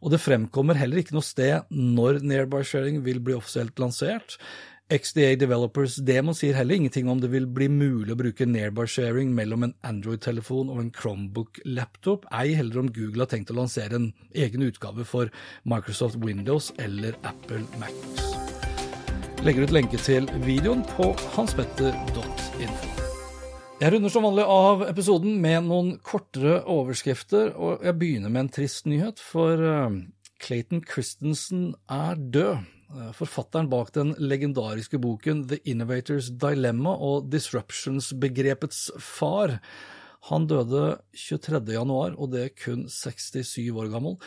Og 0.00 0.14
det 0.14 0.22
fremkommer 0.22 0.78
heller 0.78 1.02
ikke 1.02 1.18
noe 1.18 1.26
sted 1.26 1.66
når 1.74 2.22
Nearby 2.22 2.62
Sharing 2.64 3.02
vil 3.04 3.18
bli 3.24 3.34
offisielt 3.36 3.82
lansert. 3.82 4.38
XDA 4.90 5.36
Developers 5.38 6.00
Demo 6.02 6.32
sier 6.34 6.56
heller 6.58 6.74
ingenting 6.74 7.06
om 7.08 7.20
det 7.22 7.28
vil 7.30 7.44
bli 7.46 7.68
mulig 7.70 8.10
å 8.10 8.18
bruke 8.18 8.46
nearby-sharing 8.48 9.30
mellom 9.36 9.68
en 9.68 9.74
Android-telefon 9.86 10.72
og 10.72 10.80
en 10.82 10.88
Chromebook-laptop, 10.96 12.26
ei 12.34 12.56
heller 12.58 12.80
om 12.82 12.88
Google 12.90 13.22
har 13.22 13.30
tenkt 13.30 13.52
å 13.54 13.58
lansere 13.60 14.00
en 14.00 14.08
egen 14.34 14.64
utgave 14.66 15.06
for 15.06 15.30
Microsoft 15.62 16.18
Windows 16.24 16.72
eller 16.82 17.14
Apple 17.22 17.62
Macs. 17.78 18.24
Legger 19.46 19.68
ut 19.68 19.76
lenke 19.78 20.00
til 20.02 20.26
videoen 20.42 20.82
på 20.96 21.12
hanspetter.info. 21.36 22.90
Jeg 23.80 23.94
runder 23.94 24.12
som 24.12 24.26
vanlig 24.26 24.48
av 24.50 24.82
episoden 24.90 25.38
med 25.40 25.70
noen 25.70 25.94
kortere 26.04 26.58
overskrifter, 26.66 27.54
og 27.54 27.86
jeg 27.86 27.96
begynner 28.02 28.34
med 28.34 28.48
en 28.48 28.52
trist 28.58 28.90
nyhet, 28.90 29.22
for 29.22 29.54
eh, 29.54 30.02
Clayton 30.42 30.82
Christensen 30.82 31.70
er 31.86 32.18
død. 32.18 32.79
Eh, 32.90 33.10
forfatteren 33.14 33.70
bak 33.70 33.92
den 33.94 34.14
legendariske 34.18 34.98
boken 34.98 35.44
The 35.50 35.60
Innovators 35.70 36.30
Dilemma 36.42 36.96
og 36.98 37.28
Disruptions-begrepets 37.30 38.88
far. 38.98 39.60
Han 40.30 40.48
døde 40.50 40.98
23. 41.14 41.62
januar, 41.76 42.16
og 42.18 42.32
det 42.32 42.42
er 42.44 42.56
kun 42.64 42.88
67 42.90 43.70
år 43.70 43.92
gammel. 43.92 44.18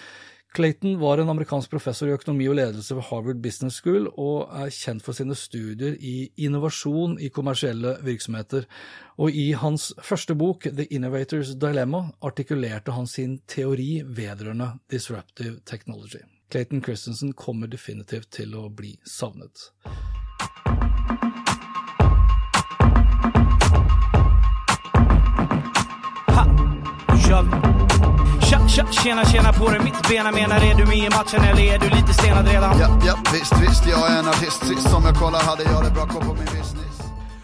Clayton 0.53 0.99
var 1.01 1.17
en 1.17 1.31
amerikansk 1.33 1.71
professor 1.73 2.07
i 2.07 2.13
økonomi 2.13 2.45
og 2.47 2.55
ledelse 2.59 2.95
ved 2.95 3.07
Harvard 3.09 3.39
Business 3.41 3.79
School, 3.81 4.05
og 4.21 4.53
er 4.53 4.69
kjent 4.71 5.03
for 5.03 5.17
sine 5.17 5.35
studier 5.35 5.97
i 5.97 6.29
innovasjon 6.45 7.17
i 7.17 7.31
kommersielle 7.33 7.95
virksomheter. 8.05 8.67
Og 9.17 9.33
i 9.33 9.49
hans 9.57 9.89
første 10.05 10.37
bok, 10.37 10.69
The 10.69 10.85
Innovators 10.93 11.55
Dilemma, 11.57 12.05
artikulerte 12.21 12.93
han 12.93 13.09
sin 13.09 13.39
teori 13.49 14.03
vedrørende 14.05 14.75
disruptive 14.93 15.57
technology. 15.65 16.21
Clayton 16.53 16.81
Christensen 16.83 17.33
kommer 17.33 17.67
definitivt 17.67 18.29
til 18.29 18.51
å 18.53 18.67
bli 18.69 18.91
savnet. 19.09 19.71
Ha! 26.27 26.43
Tja, 27.17 27.41
tja, 28.69 28.85
tjena, 28.91 29.25
tjena 29.25 29.53
på 29.53 29.69
dig. 29.69 29.79
Mitt 29.83 30.09
bena 30.09 30.31
menar 30.31 30.61
är 30.61 30.75
du 30.75 30.85
med 30.85 30.97
i 30.97 31.09
matchen 31.09 31.41
eller 31.41 31.73
är 31.73 31.79
du 31.79 31.89
lite 31.89 32.13
stenad 32.13 32.47
redan? 32.47 32.79
Ja, 32.79 33.01
ja, 33.05 33.17
visst, 33.33 33.53
visst, 33.61 33.87
jag 33.89 34.11
är 34.11 34.19
en 34.19 34.27
artist. 34.27 34.65
Sist 34.67 34.89
som 34.89 35.03
jag 35.05 35.15
kollar 35.15 35.39
hade 35.39 35.63
jag 35.63 35.83
det 35.83 35.91
bra. 35.91 36.07
Koll 36.07 36.21
på 36.21 36.33
min 36.33 36.45
business 36.45 36.82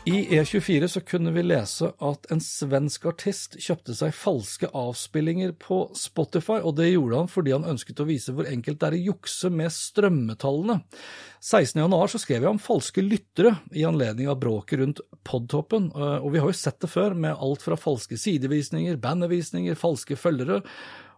I 0.09 0.39
E24 0.39 0.87
så 0.87 1.01
kunne 1.05 1.29
vi 1.35 1.43
lese 1.43 1.91
at 2.01 2.23
en 2.33 2.39
svensk 2.41 3.03
artist 3.11 3.59
kjøpte 3.61 3.93
seg 3.93 4.15
falske 4.17 4.69
avspillinger 4.73 5.51
på 5.61 5.83
Spotify, 5.97 6.57
og 6.63 6.79
det 6.79 6.87
gjorde 6.87 7.19
han 7.19 7.29
fordi 7.29 7.53
han 7.53 7.67
ønsket 7.69 8.01
å 8.01 8.07
vise 8.09 8.33
hvor 8.33 8.49
enkelt 8.49 8.79
det 8.81 8.87
er 8.87 8.95
å 8.97 9.01
jukse 9.11 9.51
med 9.53 9.69
strømmetallene. 9.75 10.79
16.1 11.45 12.13
så 12.15 12.21
skrev 12.23 12.47
jeg 12.47 12.49
om 12.49 12.61
falske 12.63 13.03
lyttere 13.05 13.53
i 13.77 13.85
anledning 13.85 14.31
av 14.31 14.39
bråket 14.41 14.81
rundt 14.81 15.03
Podtoppen, 15.29 15.91
og 15.93 16.31
vi 16.33 16.41
har 16.41 16.49
jo 16.49 16.57
sett 16.57 16.79
det 16.81 16.89
før 16.89 17.13
med 17.13 17.37
alt 17.37 17.61
fra 17.67 17.77
falske 17.77 18.17
sidevisninger, 18.17 18.97
bandevisninger, 19.03 19.77
falske 19.77 20.17
følgere 20.17 20.63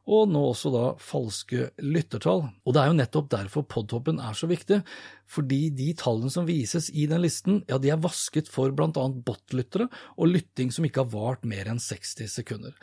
og 0.10 0.32
nå 0.32 0.42
også 0.50 0.72
da 0.74 0.84
falske 1.02 1.70
lyttertall. 1.84 2.48
Og 2.66 2.74
det 2.74 2.82
er 2.82 2.90
jo 2.90 2.98
nettopp 2.98 3.30
derfor 3.32 3.66
podtoppen 3.70 4.20
er 4.24 4.36
så 4.38 4.50
viktig, 4.50 4.82
fordi 5.30 5.62
de 5.78 5.92
tallene 5.98 6.34
som 6.34 6.48
vises 6.50 6.90
i 6.90 7.06
den 7.10 7.22
listen, 7.24 7.62
ja, 7.70 7.78
de 7.82 7.94
er 7.94 8.02
vasket 8.02 8.50
for 8.52 8.74
bl.a. 8.76 8.90
bot-lyttere 8.92 9.88
og 10.18 10.32
lytting 10.34 10.74
som 10.74 10.88
ikke 10.88 11.06
har 11.06 11.14
vart 11.14 11.48
mer 11.48 11.70
enn 11.72 11.82
60 11.82 12.32
sekunder. 12.34 12.76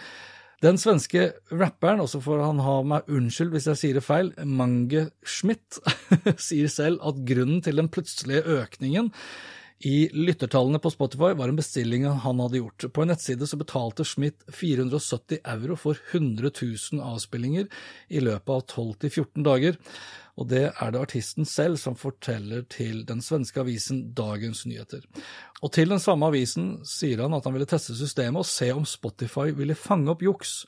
Den 0.63 0.79
svenske 0.81 1.29
rapperen, 1.55 2.01
også 2.03 2.19
får 2.23 2.41
han 2.43 2.63
ha 2.65 2.81
meg 2.95 3.11
unnskyld 3.15 3.53
hvis 3.55 3.69
jeg 3.71 3.79
sier 3.79 3.99
det 3.99 4.07
feil, 4.07 4.33
Mange 4.43 5.05
Schmidt, 5.23 5.79
sier 6.49 6.71
selv 6.73 7.03
at 7.07 7.23
grunnen 7.27 7.63
til 7.63 7.79
den 7.79 7.91
plutselige 7.95 8.43
økningen 8.59 9.13
i 9.81 10.09
lyttertallene 10.13 10.79
på 10.83 10.91
Spotify 10.91 11.33
var 11.39 11.49
en 11.49 11.59
bestilling 11.59 12.05
han 12.05 12.41
hadde 12.43 12.59
gjort. 12.59 12.89
På 12.93 13.03
en 13.03 13.13
nettside 13.13 13.47
så 13.47 13.59
betalte 13.61 14.07
Schmidt 14.07 14.43
470 14.51 15.39
euro 15.45 15.77
for 15.79 15.99
100 16.13 16.51
000 16.51 17.03
avspillinger 17.03 17.69
i 18.09 18.23
løpet 18.25 18.55
av 18.55 18.65
12-14 18.67 19.45
dager, 19.47 19.79
og 20.39 20.47
det 20.51 20.65
er 20.71 20.91
det 20.95 21.01
artisten 21.03 21.47
selv 21.47 21.79
som 21.83 21.97
forteller 21.99 22.63
til 22.71 23.05
den 23.07 23.23
svenske 23.23 23.59
avisen 23.63 24.05
Dagens 24.19 24.65
Nyheter. 24.71 25.03
Og 25.63 25.73
til 25.75 25.91
den 25.91 26.03
samme 26.03 26.31
avisen 26.31 26.77
sier 26.87 27.25
han 27.25 27.35
at 27.35 27.47
han 27.47 27.57
ville 27.57 27.67
teste 27.71 27.97
systemet 27.99 28.43
og 28.43 28.51
se 28.51 28.71
om 28.75 28.87
Spotify 28.87 29.51
ville 29.55 29.79
fange 29.79 30.11
opp 30.15 30.23
juks. 30.23 30.61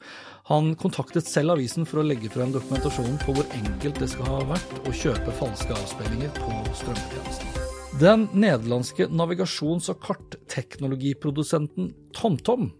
Han 0.51 0.75
kontaktet 0.79 1.31
selv 1.31 1.55
avisen 1.55 1.87
for 1.87 2.03
å 2.03 2.07
legge 2.07 2.31
frem 2.35 2.55
dokumentasjonen 2.55 3.19
på 3.23 3.39
hvor 3.39 3.59
enkelt 3.63 4.03
det 4.03 4.11
skal 4.15 4.33
ha 4.35 4.45
vært 4.57 4.79
å 4.83 4.95
kjøpe 5.05 5.39
falske 5.39 5.79
avspillinger 5.79 6.35
på 6.43 6.65
strømmetjenesten. 6.83 7.70
Den 7.99 8.29
nederlandske 8.33 9.09
navigasjons- 9.11 9.91
og 9.91 9.99
kartteknologiprodusenten 10.05 11.91
TomTom 12.15 12.71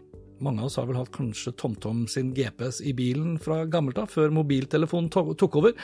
mange 0.41 0.63
av 0.63 0.71
oss 0.71 0.77
har 0.79 0.87
vel 0.89 0.97
hatt 0.97 1.11
kanskje 1.13 1.53
TomTom 1.53 2.05
sin 2.09 2.31
GPS 2.33 2.81
i 2.81 2.95
bilen 2.97 3.35
fra 3.41 3.61
gammelt 3.69 3.99
av, 4.01 4.09
før 4.09 4.33
mobiltelefonen 4.33 5.11
tok 5.11 5.57
over. 5.59 5.75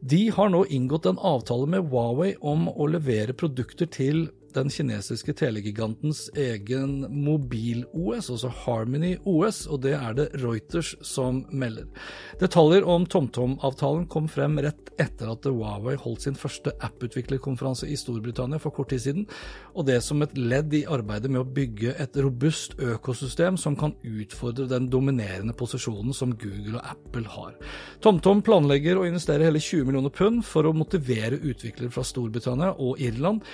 De 0.00 0.28
har 0.30 0.52
nå 0.52 0.62
inngått 0.70 1.08
en 1.10 1.18
avtale 1.18 1.66
med 1.70 1.88
Huawei 1.90 2.36
om 2.38 2.68
å 2.70 2.86
levere 2.90 3.34
produkter 3.34 3.90
til 3.90 4.28
den 4.56 4.70
kinesiske 4.72 5.34
telegigantens 5.36 6.26
egen 6.36 7.04
mobil-OS, 7.12 8.30
altså 8.32 8.50
Harmony 8.64 9.14
OS, 9.28 9.64
og 9.70 9.82
det 9.84 9.94
er 9.98 10.16
det 10.16 10.28
Reuters 10.42 10.94
som 11.04 11.44
melder. 11.52 11.86
Detaljer 12.40 12.86
om 12.88 13.06
TomTom-avtalen 13.06 14.06
kom 14.12 14.28
frem 14.32 14.58
rett 14.64 14.92
etter 15.02 15.28
at 15.32 15.44
Huawei 15.44 15.96
holdt 16.00 16.24
sin 16.24 16.38
første 16.38 16.72
app-utviklerkonferanse 16.84 17.88
i 17.92 17.98
Storbritannia 18.00 18.60
for 18.62 18.74
kort 18.74 18.90
tid 18.94 19.04
siden, 19.04 19.26
og 19.76 19.86
det 19.90 20.00
som 20.04 20.24
et 20.24 20.36
ledd 20.38 20.74
i 20.76 20.84
arbeidet 20.88 21.30
med 21.32 21.42
å 21.42 21.50
bygge 21.58 21.94
et 22.00 22.16
robust 22.24 22.78
økosystem 22.80 23.58
som 23.60 23.76
kan 23.78 23.94
utfordre 24.06 24.68
den 24.70 24.88
dominerende 24.92 25.56
posisjonen 25.56 26.16
som 26.16 26.32
Google 26.40 26.80
og 26.80 26.92
Apple 26.96 27.28
har. 27.36 27.56
TomTom 28.04 28.42
planlegger 28.46 29.00
å 29.00 29.06
investere 29.08 29.46
hele 29.48 29.60
20 29.60 29.88
millioner 29.88 30.14
pund 30.14 30.44
for 30.46 30.66
å 30.68 30.74
motivere 30.76 31.40
utviklere 31.40 31.92
fra 31.92 32.04
Storbritannia 32.06 32.72
og 32.80 33.00
Irland 33.02 33.44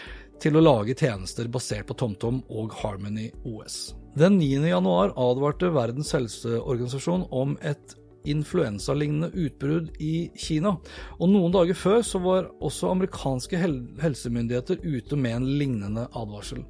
til 0.42 0.58
å 0.58 0.62
lage 0.62 0.96
tjenester 0.98 1.46
basert 1.52 1.86
på 1.86 1.94
TomTom 1.98 2.40
og 2.50 2.72
Harmony 2.80 3.28
OS. 3.46 3.92
Den 4.18 4.40
9. 4.40 4.64
januar 4.66 5.12
advarte 5.14 5.70
Verdens 5.72 6.10
helseorganisasjon 6.16 7.28
om 7.30 7.54
et 7.62 7.94
influensalignende 8.28 9.30
utbrudd 9.38 9.92
i 10.02 10.30
Kina. 10.38 10.74
Og 11.18 11.30
noen 11.30 11.54
dager 11.54 11.78
før 11.78 12.02
så 12.06 12.20
var 12.22 12.50
også 12.62 12.90
amerikanske 12.90 13.58
hel 13.58 13.78
helsemyndigheter 14.02 14.82
ute 14.82 15.18
med 15.18 15.38
en 15.38 15.48
lignende 15.60 16.08
advarsel. 16.10 16.64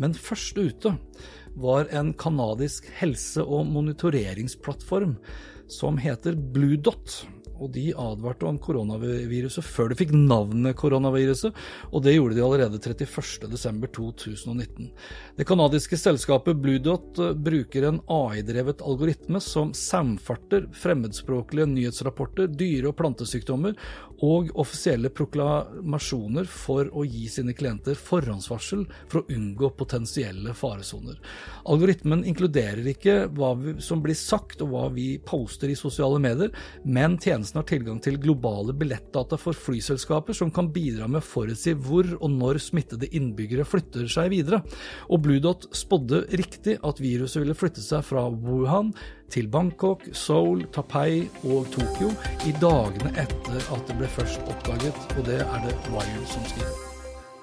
Men 0.00 0.16
først 0.16 0.58
ute 0.58 0.94
var 1.58 1.88
en 1.92 2.14
kanadisk 2.16 2.88
helse- 2.96 3.44
og 3.44 3.68
monitoreringsplattform 3.72 5.16
som 5.68 6.00
heter 6.00 6.36
Blue 6.36 6.80
Dot 6.80 7.22
og 7.58 7.72
de 7.74 7.90
advarte 7.98 8.46
om 8.48 8.58
koronaviruset 8.62 9.66
før 9.66 9.90
de 9.90 9.98
fikk 9.98 10.14
navnet 10.14 10.76
koronaviruset, 10.78 11.54
og 11.92 12.04
det 12.04 12.14
gjorde 12.16 12.38
de 12.38 12.44
allerede 12.44 12.80
31.12.2019. 12.80 14.90
Det 15.38 15.46
canadiske 15.48 15.98
selskapet 16.00 16.58
Bluedot 16.62 17.18
eh, 17.22 17.34
bruker 17.34 17.88
en 17.88 18.00
AI-drevet 18.10 18.82
algoritme 18.86 19.40
som 19.42 19.74
samfarter 19.76 20.68
fremmedspråklige 20.74 21.68
nyhetsrapporter, 21.74 22.50
dyre- 22.50 22.92
og 22.92 22.98
plantesykdommer 22.98 23.76
og 24.24 24.50
offisielle 24.58 25.10
proklamasjoner 25.14 26.48
for 26.50 26.88
å 26.90 27.04
gi 27.06 27.28
sine 27.30 27.54
klienter 27.56 27.98
forhåndsvarsel 27.98 28.84
for 29.10 29.20
å 29.20 29.34
unngå 29.34 29.70
potensielle 29.78 30.54
faresoner. 30.58 31.18
Algoritmen 31.70 32.24
inkluderer 32.26 32.86
ikke 32.94 33.18
hva 33.36 33.52
som 33.84 34.02
blir 34.02 34.18
sagt 34.18 34.62
og 34.64 34.72
hva 34.72 34.86
vi 34.94 35.08
poster 35.22 35.70
i 35.70 35.78
sosiale 35.78 36.18
medier, 36.22 36.50
men 36.82 37.18
tjenesten 37.48 37.62
har 37.62 37.68
tilgang 37.68 38.00
til 38.02 38.18
globale 38.20 38.74
billettdata 38.76 39.38
for 39.38 39.56
flyselskaper 39.56 40.34
som 40.36 40.50
kan 40.50 40.68
bidra 40.72 41.08
med 41.08 41.22
å 41.22 41.24
forutsi 41.24 41.74
hvor 41.74 42.04
og 42.20 42.30
når 42.30 42.58
smittede 42.60 43.08
innbyggere 43.08 43.64
flytter 43.64 44.08
seg 44.08 44.30
videre. 44.30 44.62
Og 45.08 45.22
Bluedot 45.22 45.68
spådde 45.72 46.26
riktig 46.36 46.78
at 46.82 47.00
viruset 47.00 47.42
ville 47.42 47.56
flytte 47.56 47.80
seg 47.80 48.04
fra 48.04 48.28
Wuhan 48.28 48.92
til 49.32 49.48
Bangkok, 49.48 50.04
Seoul, 50.12 50.66
Tapei 50.72 51.28
og 51.44 51.68
Tokyo 51.72 52.12
i 52.48 52.52
dagene 52.60 53.14
etter 53.16 53.72
at 53.72 53.88
det 53.88 53.96
ble 53.98 54.12
først 54.12 54.44
oppdaget, 54.48 55.08
og 55.16 55.24
det 55.28 55.40
er 55.40 55.64
det 55.64 55.76
Wire 55.92 56.28
som 56.28 56.44
skriver. 56.52 56.87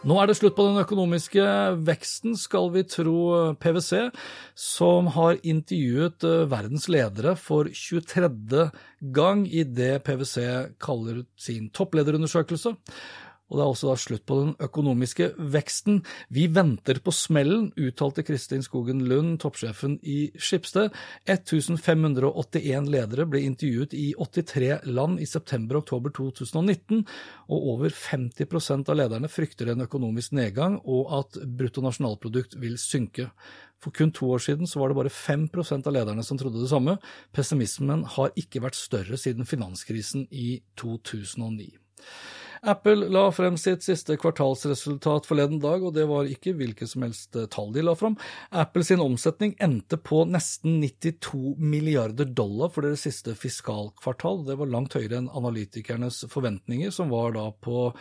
Nå 0.06 0.20
er 0.22 0.30
det 0.30 0.36
slutt 0.38 0.54
på 0.54 0.68
den 0.68 0.78
økonomiske 0.78 1.44
veksten, 1.82 2.36
skal 2.38 2.68
vi 2.76 2.84
tro 2.86 3.56
PwC, 3.58 4.12
som 4.54 5.08
har 5.15 5.39
intervjuet 5.41 6.22
eh, 6.30 6.44
verdens 6.52 6.86
ledere 6.94 7.34
for 7.41 7.65
23. 7.74 8.30
gang 9.18 9.41
i 9.50 9.63
det 9.65 10.04
PwC 10.06 10.46
kaller 10.78 11.24
sin 11.41 11.72
topplederundersøkelse. 11.74 12.76
Og 13.46 13.60
det 13.60 13.62
er 13.64 13.72
også 13.72 13.90
da 13.92 13.96
slutt 14.02 14.24
på 14.26 14.38
den 14.40 14.54
økonomiske 14.66 15.28
veksten. 15.54 16.00
Vi 16.34 16.48
venter 16.50 16.98
på 17.06 17.14
smellen, 17.14 17.68
uttalte 17.78 18.24
Kristin 18.26 18.64
Skogen 18.66 19.04
Lund, 19.06 19.38
toppsjefen 19.44 20.00
i 20.02 20.32
Skipsted. 20.34 20.96
1581 21.30 22.90
ledere 22.90 23.28
ble 23.30 23.44
intervjuet 23.46 23.94
i 23.94 24.08
83 24.18 24.90
land 24.90 25.22
i 25.22 25.30
september-oktober 25.30 26.16
2019, 26.18 27.06
og 27.46 27.70
over 27.76 27.94
50% 27.94 28.90
av 28.90 28.98
lederne 28.98 29.30
frykter 29.30 29.70
en 29.74 29.86
økonomisk 29.86 30.34
nedgang 30.38 30.80
og 30.82 31.14
at 31.20 31.40
bruttonasjonalprodukt 31.46 32.58
vil 32.62 32.80
synke. 32.82 33.30
For 33.78 33.94
kun 33.94 34.10
to 34.16 34.32
år 34.34 34.42
siden 34.42 34.66
var 34.74 34.90
det 34.90 34.98
bare 34.98 35.14
5% 35.14 35.86
av 35.86 35.94
lederne 35.94 36.24
som 36.26 36.40
trodde 36.42 36.64
det 36.64 36.72
samme. 36.72 36.98
Pessimismen 37.36 38.08
har 38.16 38.34
ikke 38.40 38.64
vært 38.66 38.80
større 38.80 39.20
siden 39.22 39.46
finanskrisen 39.46 40.26
i 40.32 40.64
2009. 40.82 41.76
Apple 42.65 43.10
la 43.13 43.28
frem 43.32 43.58
sitt 43.62 43.84
siste 43.86 44.17
kvartalsresultat 44.17 45.28
forleden 45.30 45.60
dag, 45.62 45.84
og 45.86 45.93
det 45.93 46.08
var 46.10 46.30
ikke 46.30 46.56
hvilket 46.58 46.89
som 46.89 47.06
helst 47.06 47.38
eh, 47.38 47.45
tall 47.54 47.69
de 47.75 47.84
la 47.86 47.93
frem. 47.97 48.17
Apples 48.49 48.89
omsetning 48.95 49.54
endte 49.62 49.99
på 50.01 50.23
nesten 50.30 50.80
92 50.82 51.56
milliarder 51.62 52.25
dollar 52.25 52.73
for 52.73 52.88
deres 52.88 53.06
siste 53.06 53.36
fiskalkvartal. 53.38 54.43
Det 54.49 54.58
var 54.60 54.71
langt 54.73 54.97
høyere 54.97 55.21
enn 55.21 55.30
analytikernes 55.30 56.23
forventninger, 56.32 56.93
som 56.95 57.13
var 57.13 57.38
da 57.38 57.47
på 57.54 57.91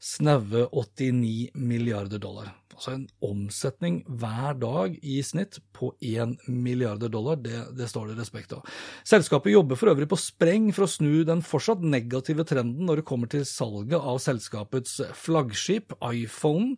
snaue 0.00 0.68
89 0.72 1.52
milliarder 1.54 2.22
dollar 2.22 2.54
altså 2.74 2.94
en 2.94 3.04
omsetning 3.24 4.00
hver 4.20 4.56
dag 4.60 4.96
i 5.02 5.20
snitt 5.24 5.60
på 5.74 5.92
1 6.02 6.48
milliarder 6.50 7.10
dollar. 7.12 7.38
Det, 7.42 7.56
det, 7.78 7.88
står 7.90 8.10
det 8.10 8.18
respekt 8.18 8.54
av. 8.56 8.64
Selskapet 9.06 9.54
jobber 9.54 9.78
for 9.78 9.92
øvrig 9.92 10.08
på 10.10 10.18
spreng 10.20 10.70
for 10.74 10.86
å 10.86 10.90
snu 10.90 11.24
den 11.26 11.42
fortsatt 11.44 11.84
negative 11.84 12.46
trenden 12.48 12.86
når 12.88 13.00
det 13.00 13.06
kommer 13.08 13.30
til 13.30 13.46
salget 13.48 13.98
av 13.98 14.20
selskapets 14.22 15.00
flaggskip, 15.24 15.96
iPhone. 16.10 16.74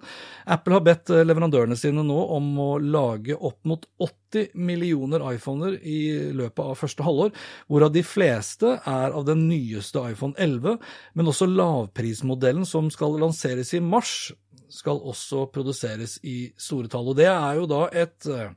Apple 0.46 0.78
har 0.78 0.86
bedt 0.86 1.12
leverandørene 1.16 1.78
sine 1.78 2.04
nå 2.06 2.18
om 2.36 2.52
å 2.62 2.70
lage 2.82 3.36
opp 3.36 3.60
mot 3.68 3.86
80 4.02 4.56
millioner 4.58 5.22
iPhoner 5.32 5.78
i 5.86 6.32
løpet 6.36 6.62
av 6.64 6.78
første 6.78 7.04
halvår, 7.06 7.32
hvorav 7.70 7.92
de 7.94 8.02
fleste 8.06 8.76
er 8.78 9.14
av 9.16 9.26
den 9.28 9.46
nyeste 9.48 10.02
iPhone 10.10 10.36
11, 10.38 10.76
men 11.16 11.30
også 11.30 11.48
lavprismodellen 11.50 12.66
som 12.68 12.90
skal 12.92 13.16
lanseres 13.22 13.72
i 13.76 13.80
mars, 13.82 14.32
skal 14.72 15.00
også 15.00 15.46
produseres 15.54 16.18
i 16.26 16.52
store 16.58 16.90
tall. 16.92 17.12
Og 17.12 17.18
det 17.18 17.30
er 17.30 17.58
jo 17.60 17.66
da 17.70 17.82
et 17.94 18.28
eh, 18.30 18.52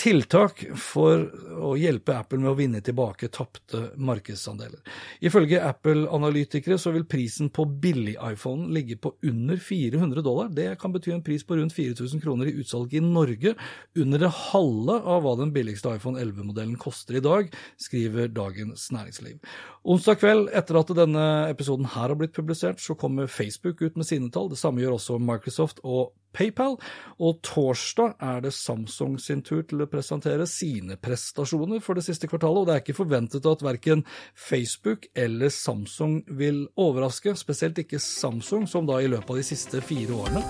tiltak 0.00 0.64
for 0.80 1.22
å 1.54 1.74
hjelpe 1.78 2.16
Apple 2.18 2.40
med 2.42 2.50
å 2.50 2.56
vinne 2.58 2.80
tilbake 2.84 3.28
tapte 3.32 3.92
markedsandeler. 3.94 4.80
Ifølge 5.24 5.60
Apple-analytikere 5.62 6.78
så 6.80 6.90
vil 6.94 7.06
prisen 7.08 7.50
på 7.54 7.66
billig-iPhonen 7.82 8.72
ligge 8.74 8.98
på 8.98 9.14
under 9.30 9.60
400 9.62 10.24
dollar. 10.26 10.50
Det 10.54 10.72
kan 10.80 10.94
bety 10.94 11.14
en 11.14 11.22
pris 11.26 11.46
på 11.46 11.58
rundt 11.60 11.76
4000 11.76 12.22
kroner 12.24 12.50
i 12.50 12.56
utsalg 12.62 12.94
i 12.94 13.02
Norge, 13.04 13.54
under 13.94 14.24
det 14.26 14.32
halve 14.50 14.98
av 14.98 15.22
hva 15.24 15.36
den 15.38 15.54
billigste 15.54 15.94
iPhone 15.94 16.20
11-modellen 16.20 16.76
koster 16.80 17.20
i 17.20 17.24
dag, 17.24 17.54
skriver 17.80 18.32
Dagens 18.34 18.90
Næringsliv. 18.94 19.38
Onsdag 19.84 20.16
kveld, 20.16 20.46
etter 20.56 20.78
at 20.80 20.90
denne 20.96 21.22
episoden 21.50 21.84
her 21.92 22.08
har 22.08 22.16
blitt 22.16 22.32
publisert, 22.32 22.80
så 22.80 22.94
kommer 22.96 23.28
Facebook 23.28 23.82
ut 23.84 23.98
med 24.00 24.08
sine 24.08 24.30
tall. 24.32 24.48
Det 24.48 24.56
samme 24.56 24.80
gjør 24.80 24.94
også 24.96 25.18
Microsoft 25.20 25.82
og 25.84 26.14
PayPal. 26.32 26.78
Og 27.20 27.42
torsdag 27.44 28.14
er 28.16 28.40
det 28.46 28.54
Samsung 28.56 29.18
sin 29.20 29.42
tur 29.44 29.60
til 29.68 29.84
å 29.84 29.88
presentere 29.92 30.46
sine 30.48 30.96
prestasjoner 30.96 31.84
for 31.84 32.00
det 32.00 32.06
siste 32.06 32.30
kvartalet, 32.32 32.62
og 32.62 32.70
det 32.70 32.78
er 32.78 32.84
ikke 32.86 32.96
forventet 33.02 33.50
at 33.50 33.66
verken 33.66 34.06
Facebook 34.32 35.04
eller 35.12 35.52
Samsung 35.52 36.22
vil 36.32 36.64
overraske, 36.80 37.36
spesielt 37.36 37.84
ikke 37.84 38.00
Samsung, 38.00 38.64
som 38.64 38.88
da 38.88 39.02
i 39.04 39.12
løpet 39.12 39.36
av 39.36 39.42
de 39.42 39.46
siste 39.52 39.84
fire 39.84 40.16
årene 40.16 40.46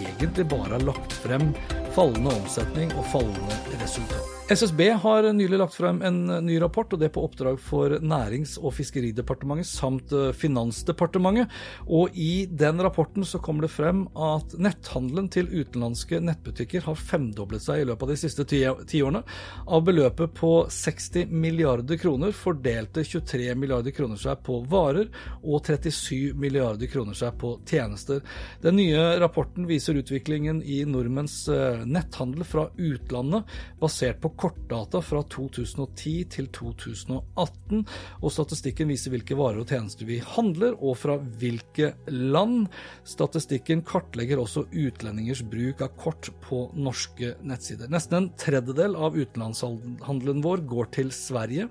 egentlig 0.00 0.48
bare 0.48 0.78
har 0.78 0.88
lagt 0.88 1.20
frem 1.26 1.52
fallende 1.96 2.34
omsetning 2.40 2.92
og 2.96 3.06
fallende 3.12 3.62
resultat. 3.82 4.34
SSB 4.48 4.80
har 5.02 5.26
nylig 5.36 5.58
lagt 5.60 5.74
frem 5.76 5.98
en 6.08 6.22
ny 6.46 6.54
rapport, 6.62 6.94
og 6.96 7.02
det 7.02 7.10
på 7.12 7.20
oppdrag 7.20 7.58
for 7.60 7.98
Nærings- 8.00 8.54
og 8.56 8.72
fiskeridepartementet 8.72 9.68
samt 9.68 10.12
eh, 10.16 10.30
Finansdepartementet. 10.32 11.52
Og 11.84 12.16
i 12.16 12.46
den 12.48 12.80
rapporten 12.80 13.26
så 13.28 13.42
kommer 13.44 13.66
det 13.66 13.74
frem 13.74 14.06
at 14.16 14.54
netthandelen 14.56 15.28
til 15.28 15.50
utenlandske 15.52 16.22
nettbutikker 16.24 16.86
har 16.86 16.96
femdoblet 16.96 17.66
seg 17.66 17.82
i 17.82 17.84
løpet 17.90 18.06
av 18.06 18.12
de 18.14 18.16
siste 18.22 18.46
ti, 18.48 18.62
årene. 19.04 19.20
Av 19.68 19.84
beløpet 19.84 20.32
på 20.40 20.54
60 20.72 21.28
milliarder 21.28 22.00
kroner 22.00 22.32
fordelte 22.32 23.04
23 23.04 23.52
milliarder 23.52 23.92
kroner 23.92 24.16
seg 24.16 24.40
på 24.48 24.62
varer 24.72 25.12
og 25.42 25.60
37 25.60 26.32
milliarder 26.40 26.88
kroner 26.88 27.20
seg 27.20 27.36
på 27.36 27.52
tjenester. 27.68 28.24
Den 28.64 28.80
nye 28.80 29.04
rapporten 29.20 29.68
viser 29.68 30.00
utviklingen 30.00 30.64
i 30.64 30.80
nordmenns 30.88 31.42
eh, 31.52 31.77
netthandel 31.86 32.44
fra 32.48 32.66
utlandet, 32.74 33.46
basert 33.80 34.20
på 34.22 34.32
kortdata 34.40 35.02
fra 35.04 35.22
2010 35.30 36.14
til 36.34 36.48
2018, 36.56 37.84
og 38.22 38.34
statistikken 38.34 38.90
viser 38.90 39.14
hvilke 39.14 39.38
varer 39.38 39.62
og 39.62 39.70
tjenester 39.70 40.08
vi 40.08 40.18
handler, 40.34 40.74
og 40.82 40.98
fra 41.02 41.18
hvilke 41.40 41.92
land. 42.10 42.66
Statistikken 43.06 43.84
kartlegger 43.86 44.42
også 44.42 44.66
utlendingers 44.72 45.44
bruk 45.46 45.84
av 45.84 45.94
kort 46.00 46.30
på 46.44 46.64
norske 46.78 47.34
nettsider. 47.46 47.90
Nesten 47.92 48.18
en 48.18 48.30
tredjedel 48.40 48.96
av 48.98 49.16
utenlandshandelen 49.18 50.42
vår 50.44 50.64
går 50.68 50.92
til 50.98 51.12
Sverige, 51.14 51.68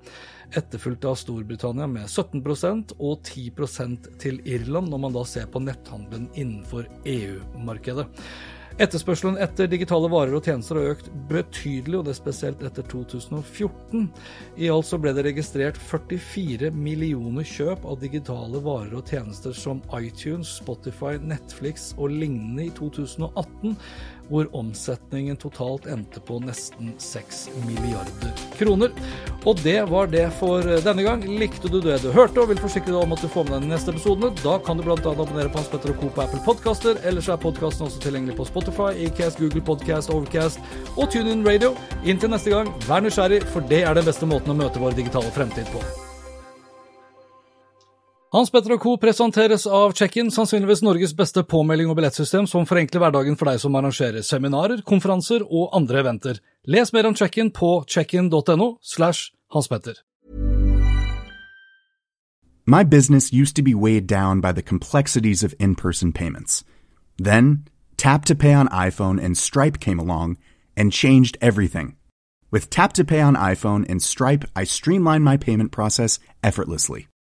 etterfulgt 0.56 1.06
av 1.08 1.18
Storbritannia 1.20 1.88
med 1.92 2.08
17% 2.08 2.96
og 2.98 3.20
10% 3.28 4.12
til 4.22 4.40
Irland, 4.48 4.92
når 4.92 5.02
man 5.08 5.18
da 5.18 5.26
ser 5.28 5.50
på 5.52 5.62
netthandelen 5.64 6.30
innenfor 6.36 6.88
EU-markedet. 7.08 8.08
Etterspørselen 8.78 9.40
etter 9.42 9.66
digitale 9.66 10.06
varer 10.14 10.36
og 10.38 10.46
tjenester 10.46 10.78
har 10.78 10.92
økt 10.92 11.08
betydelig, 11.32 11.96
og 11.98 12.04
det 12.06 12.12
er 12.12 12.18
spesielt 12.20 12.60
etter 12.62 12.86
2014. 12.86 14.04
I 14.62 14.70
alt 14.70 14.86
så 14.86 15.00
ble 15.02 15.16
det 15.18 15.24
registrert 15.26 15.80
44 15.82 16.70
millioner 16.78 17.48
kjøp 17.48 17.88
av 17.90 17.98
digitale 18.04 18.62
varer 18.62 18.94
og 19.00 19.10
tjenester 19.10 19.56
som 19.58 19.82
iTunes, 19.98 20.60
Spotify, 20.60 21.16
Netflix 21.18 21.90
og 21.98 22.14
lignende 22.20 22.68
i 22.68 22.76
2018, 22.78 23.74
hvor 24.30 24.48
omsetningen 24.58 25.38
totalt 25.40 25.88
endte 25.92 26.22
på 26.24 26.40
nesten 26.44 26.94
6 27.02 27.42
milliarder 27.66 28.34
kroner. 28.58 28.94
Og 29.48 29.60
det 29.64 29.78
var 29.92 30.10
det 30.12 30.26
for 30.40 30.66
denne 30.84 31.06
gang. 31.06 31.24
Likte 31.40 31.72
du 31.72 31.80
det 31.84 32.00
du 32.04 32.10
hørte 32.16 32.42
og 32.42 32.52
vil 32.52 32.62
forsikre 32.62 32.94
deg 32.94 33.02
om 33.02 33.16
at 33.16 33.24
du 33.24 33.30
får 33.32 33.48
med 33.48 33.56
deg 33.58 33.68
de 33.68 33.74
neste 33.76 33.94
episodene, 33.94 34.34
da 34.42 34.58
kan 34.64 34.80
du 34.80 34.86
bl.a. 34.88 34.98
abonnere 34.98 35.52
på 35.52 35.62
Hans 35.62 35.72
Petter 35.72 35.94
og 35.94 36.02
Co. 36.02 36.12
på 36.16 36.26
Apple 36.26 36.42
Podkaster. 36.48 37.00
Ellers 37.08 37.30
er 37.32 37.40
podkasten 37.42 37.88
også 37.88 38.02
tilgjengelig 38.04 38.38
på 38.40 38.50
Spotify, 38.50 38.92
Acast, 39.08 39.40
Google 39.42 39.64
Podcast, 39.64 40.12
Overcast 40.14 40.60
og 40.96 41.08
TuneIn 41.14 41.46
Radio. 41.48 41.76
Inntil 42.04 42.34
neste 42.34 42.54
gang, 42.54 42.74
vær 42.90 43.06
nysgjerrig, 43.06 43.44
for 43.54 43.66
det 43.72 43.86
er 43.86 43.98
den 43.98 44.08
beste 44.08 44.30
måten 44.30 44.54
å 44.56 44.60
møte 44.66 44.84
vår 44.84 45.00
digitale 45.00 45.34
fremtid 45.36 45.70
på. 45.76 45.86
Hans 48.34 48.50
Petter 48.52 48.74
og 48.76 48.82
Co. 48.84 48.98
presenteres 49.00 49.64
av 49.72 49.94
Check-in, 49.96 50.28
sannsynligvis 50.32 50.82
Norges 50.84 51.14
beste 51.16 51.44
påmelding- 51.48 51.88
og 51.88 51.96
billettsystem 51.96 52.48
som 52.48 52.66
forenkler 52.68 53.00
hverdagen 53.00 53.38
for 53.40 53.48
deg 53.48 53.60
som 53.62 53.76
arrangerer 53.80 54.22
seminarer, 54.22 54.82
konferanser 54.84 55.46
og 55.48 55.70
andre 55.72 56.02
eventer. 56.02 56.42
Les 56.68 56.92
mer 56.92 57.08
om 57.08 57.16
Check-in 57.16 57.52
på 57.52 57.86
checkin.no 57.88 58.78
slash 58.84 59.32
Hans 59.54 59.68
Petter. 59.68 59.94
My 62.68 62.84
business 62.84 63.32
used 63.32 63.56
to 63.56 63.64
be 63.64 63.74
weighed 63.74 64.08
down 64.08 64.42
by 64.42 64.52
the 64.52 64.62
complexities 64.62 65.42
of 65.42 65.54
in 65.58 65.76
person 65.76 66.12
payments. 66.12 66.66
Then, 67.18 67.64
Tap 67.96 68.26
to 68.26 68.36
Pay 68.36 68.54
on 68.54 68.68
iPhone 68.68 69.24
and 69.24 69.38
Stripe 69.38 69.80
came 69.80 70.00
along 70.00 70.36
and 70.76 70.92
changed 70.92 71.38
everything. 71.42 71.96
With 72.52 72.70
Tap 72.70 72.92
to 72.94 73.06
Pay 73.06 73.22
on 73.22 73.36
iPhone 73.38 73.86
and 73.90 74.02
Stripe, 74.02 74.44
I 74.54 74.66
streamlined 74.66 75.24
my 75.24 75.38
payment 75.38 75.72
process 75.72 76.20
effortlessly. 76.44 77.08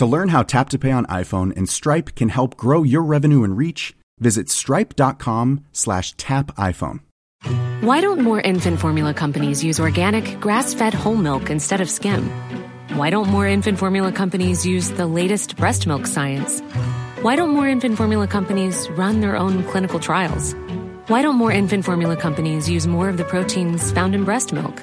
To 0.00 0.06
learn 0.06 0.30
how 0.30 0.42
Tap 0.42 0.70
to 0.70 0.78
Pay 0.78 0.92
on 0.92 1.04
iPhone 1.08 1.54
and 1.58 1.68
Stripe 1.68 2.14
can 2.14 2.30
help 2.30 2.56
grow 2.56 2.82
your 2.82 3.02
revenue 3.02 3.44
and 3.44 3.54
reach, 3.54 3.94
visit 4.18 4.48
stripe.com 4.48 5.66
slash 5.72 6.12
tap 6.12 6.56
iPhone. 6.56 7.00
Why 7.82 8.00
don't 8.00 8.22
more 8.22 8.40
infant 8.40 8.80
formula 8.80 9.12
companies 9.12 9.62
use 9.62 9.78
organic, 9.78 10.40
grass 10.40 10.72
fed 10.72 10.94
whole 10.94 11.16
milk 11.16 11.50
instead 11.50 11.82
of 11.82 11.90
skim? 11.90 12.30
Why 12.96 13.10
don't 13.10 13.28
more 13.28 13.46
infant 13.46 13.78
formula 13.78 14.10
companies 14.10 14.64
use 14.64 14.88
the 14.92 15.06
latest 15.06 15.58
breast 15.58 15.86
milk 15.86 16.06
science? 16.06 16.62
Why 17.20 17.36
don't 17.36 17.50
more 17.50 17.68
infant 17.68 17.98
formula 17.98 18.26
companies 18.26 18.88
run 18.92 19.20
their 19.20 19.36
own 19.36 19.64
clinical 19.64 20.00
trials? 20.00 20.54
Why 21.08 21.20
don't 21.20 21.36
more 21.36 21.52
infant 21.52 21.84
formula 21.84 22.16
companies 22.16 22.70
use 22.70 22.86
more 22.86 23.10
of 23.10 23.18
the 23.18 23.24
proteins 23.24 23.92
found 23.92 24.14
in 24.14 24.24
breast 24.24 24.54
milk? 24.54 24.82